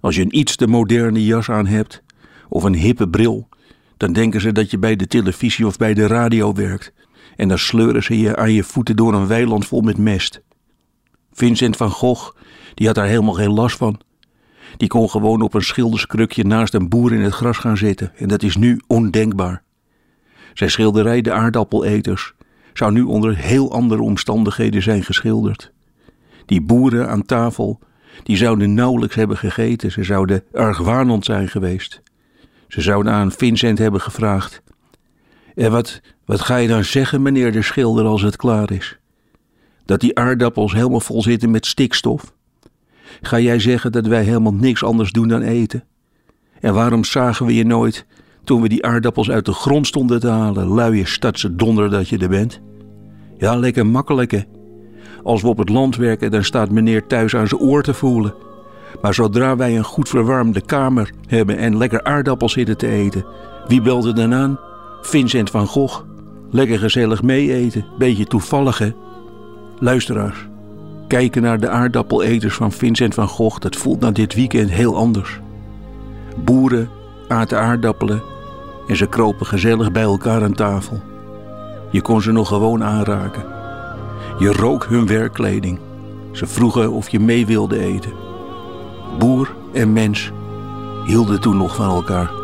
Als 0.00 0.16
je 0.16 0.22
een 0.22 0.38
iets 0.38 0.56
te 0.56 0.66
moderne 0.66 1.24
jas 1.24 1.50
aan 1.50 1.66
hebt 1.66 2.02
of 2.48 2.62
een 2.62 2.74
hippe 2.74 3.08
bril, 3.08 3.48
dan 3.96 4.12
denken 4.12 4.40
ze 4.40 4.52
dat 4.52 4.70
je 4.70 4.78
bij 4.78 4.96
de 4.96 5.06
televisie 5.06 5.66
of 5.66 5.76
bij 5.76 5.94
de 5.94 6.06
radio 6.06 6.52
werkt 6.52 6.92
en 7.36 7.48
dan 7.48 7.58
sleuren 7.58 8.02
ze 8.02 8.18
je 8.18 8.36
aan 8.36 8.52
je 8.52 8.64
voeten 8.64 8.96
door 8.96 9.14
een 9.14 9.26
weiland 9.26 9.66
vol 9.66 9.80
met 9.80 9.98
mest. 9.98 10.40
Vincent 11.32 11.76
van 11.76 11.90
Gogh, 11.90 12.36
die 12.74 12.86
had 12.86 12.96
daar 12.96 13.06
helemaal 13.06 13.34
geen 13.34 13.52
last 13.52 13.76
van. 13.76 14.00
Die 14.76 14.88
kon 14.88 15.10
gewoon 15.10 15.42
op 15.42 15.54
een 15.54 15.62
schilderskrukje 15.62 16.44
naast 16.44 16.74
een 16.74 16.88
boer 16.88 17.12
in 17.12 17.20
het 17.20 17.34
gras 17.34 17.56
gaan 17.56 17.76
zitten 17.76 18.12
en 18.16 18.28
dat 18.28 18.42
is 18.42 18.56
nu 18.56 18.80
ondenkbaar. 18.86 19.62
Zijn 20.54 20.70
schilderij 20.70 21.20
De 21.20 21.32
aardappeleters 21.32 22.34
zou 22.72 22.92
nu 22.92 23.02
onder 23.02 23.36
heel 23.36 23.72
andere 23.72 24.02
omstandigheden 24.02 24.82
zijn 24.82 25.02
geschilderd. 25.02 25.72
Die 26.46 26.62
boeren 26.62 27.08
aan 27.08 27.22
tafel, 27.22 27.78
die 28.22 28.36
zouden 28.36 28.74
nauwelijks 28.74 29.14
hebben 29.14 29.36
gegeten, 29.36 29.90
ze 29.90 30.04
zouden 30.04 30.42
argwanend 30.52 31.24
zijn 31.24 31.48
geweest. 31.48 32.02
Ze 32.68 32.80
zouden 32.80 33.12
aan 33.12 33.32
Vincent 33.32 33.78
hebben 33.78 34.00
gevraagd: 34.00 34.62
En 35.54 35.70
wat, 35.70 36.00
wat 36.24 36.40
ga 36.40 36.56
je 36.56 36.68
dan 36.68 36.84
zeggen, 36.84 37.22
meneer 37.22 37.52
de 37.52 37.62
schilder, 37.62 38.04
als 38.04 38.22
het 38.22 38.36
klaar 38.36 38.72
is? 38.72 38.98
Dat 39.84 40.00
die 40.00 40.18
aardappels 40.18 40.72
helemaal 40.72 41.00
vol 41.00 41.22
zitten 41.22 41.50
met 41.50 41.66
stikstof? 41.66 42.34
Ga 43.20 43.38
jij 43.38 43.58
zeggen 43.58 43.92
dat 43.92 44.06
wij 44.06 44.22
helemaal 44.22 44.54
niks 44.54 44.84
anders 44.84 45.12
doen 45.12 45.28
dan 45.28 45.42
eten? 45.42 45.84
En 46.60 46.74
waarom 46.74 47.04
zagen 47.04 47.46
we 47.46 47.54
je 47.54 47.64
nooit 47.64 48.06
toen 48.44 48.62
we 48.62 48.68
die 48.68 48.84
aardappels 48.84 49.30
uit 49.30 49.44
de 49.44 49.52
grond 49.52 49.86
stonden 49.86 50.20
te 50.20 50.28
halen, 50.28 50.68
luie 50.68 51.06
stadse 51.06 51.54
donder 51.54 51.90
dat 51.90 52.08
je 52.08 52.18
er 52.18 52.28
bent? 52.28 52.60
Ja, 53.38 53.56
lekker 53.56 53.86
makkelijk 53.86 54.30
hè. 54.30 54.40
Als 55.22 55.42
we 55.42 55.48
op 55.48 55.58
het 55.58 55.68
land 55.68 55.96
werken, 55.96 56.30
dan 56.30 56.44
staat 56.44 56.70
meneer 56.70 57.06
thuis 57.06 57.36
aan 57.36 57.48
zijn 57.48 57.60
oor 57.60 57.82
te 57.82 57.94
voelen. 57.94 58.34
Maar 59.02 59.14
zodra 59.14 59.56
wij 59.56 59.76
een 59.76 59.84
goed 59.84 60.08
verwarmde 60.08 60.60
kamer 60.60 61.10
hebben 61.26 61.56
en 61.56 61.76
lekker 61.76 62.04
aardappels 62.04 62.52
zitten 62.52 62.76
te 62.76 62.86
eten, 62.86 63.24
wie 63.66 63.82
belt 63.82 64.04
er 64.04 64.14
dan 64.14 64.34
aan? 64.34 64.58
Vincent 65.02 65.50
van 65.50 65.66
Gogh. 65.66 66.00
Lekker 66.50 66.78
gezellig 66.78 67.22
mee 67.22 67.54
eten, 67.54 67.84
beetje 67.98 68.24
toevallig 68.24 68.78
hè. 68.78 68.92
Luisteraars, 69.78 70.48
kijken 71.08 71.42
naar 71.42 71.60
de 71.60 71.68
aardappeleters 71.68 72.54
van 72.54 72.72
Vincent 72.72 73.14
van 73.14 73.28
Gogh, 73.28 73.58
dat 73.58 73.76
voelt 73.76 74.00
na 74.00 74.10
dit 74.10 74.34
weekend 74.34 74.70
heel 74.70 74.96
anders. 74.96 75.40
Boeren 76.44 76.88
aten 77.28 77.60
aardappelen 77.60 78.22
en 78.86 78.96
ze 78.96 79.06
kropen 79.06 79.46
gezellig 79.46 79.92
bij 79.92 80.02
elkaar 80.02 80.42
aan 80.42 80.54
tafel. 80.54 81.00
Je 81.90 82.00
kon 82.00 82.22
ze 82.22 82.32
nog 82.32 82.48
gewoon 82.48 82.84
aanraken. 82.84 83.59
Je 84.40 84.52
rook 84.52 84.84
hun 84.84 85.06
werkkleding. 85.06 85.78
Ze 86.32 86.46
vroegen 86.46 86.90
of 86.90 87.08
je 87.08 87.20
mee 87.20 87.46
wilde 87.46 87.78
eten. 87.78 88.12
Boer 89.18 89.54
en 89.72 89.92
mens 89.92 90.30
hielden 91.06 91.40
toen 91.40 91.56
nog 91.56 91.74
van 91.74 91.90
elkaar. 91.90 92.39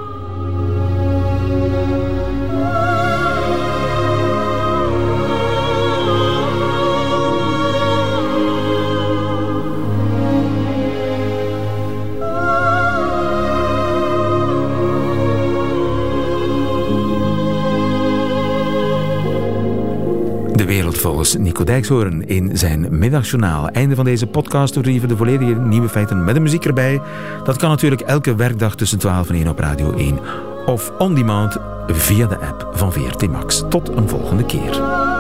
Nico 21.17 21.65
Dijkshoorn 21.65 22.27
in 22.27 22.59
zijn 22.59 22.99
middagjournaal. 22.99 23.69
Einde 23.69 23.95
van 23.95 24.05
deze 24.05 24.27
podcast. 24.27 24.75
We 24.75 24.91
even 24.91 25.09
de 25.09 25.17
volledige 25.17 25.55
nieuwe 25.55 25.89
feiten 25.89 26.25
met 26.25 26.35
de 26.35 26.41
muziek 26.41 26.65
erbij. 26.65 27.01
Dat 27.45 27.57
kan 27.57 27.71
natuurlijk 27.71 28.01
elke 28.01 28.35
werkdag 28.35 28.77
tussen 28.77 28.99
12 28.99 29.29
en 29.29 29.35
1 29.35 29.49
op 29.49 29.59
Radio 29.59 29.93
1. 29.93 30.19
Of 30.67 30.93
on 30.99 31.15
demand 31.15 31.57
via 31.87 32.27
de 32.27 32.39
app 32.39 32.69
van 32.73 32.93
VRT 32.93 33.29
Max. 33.29 33.64
Tot 33.69 33.89
een 33.89 34.09
volgende 34.09 34.45
keer. 34.45 35.16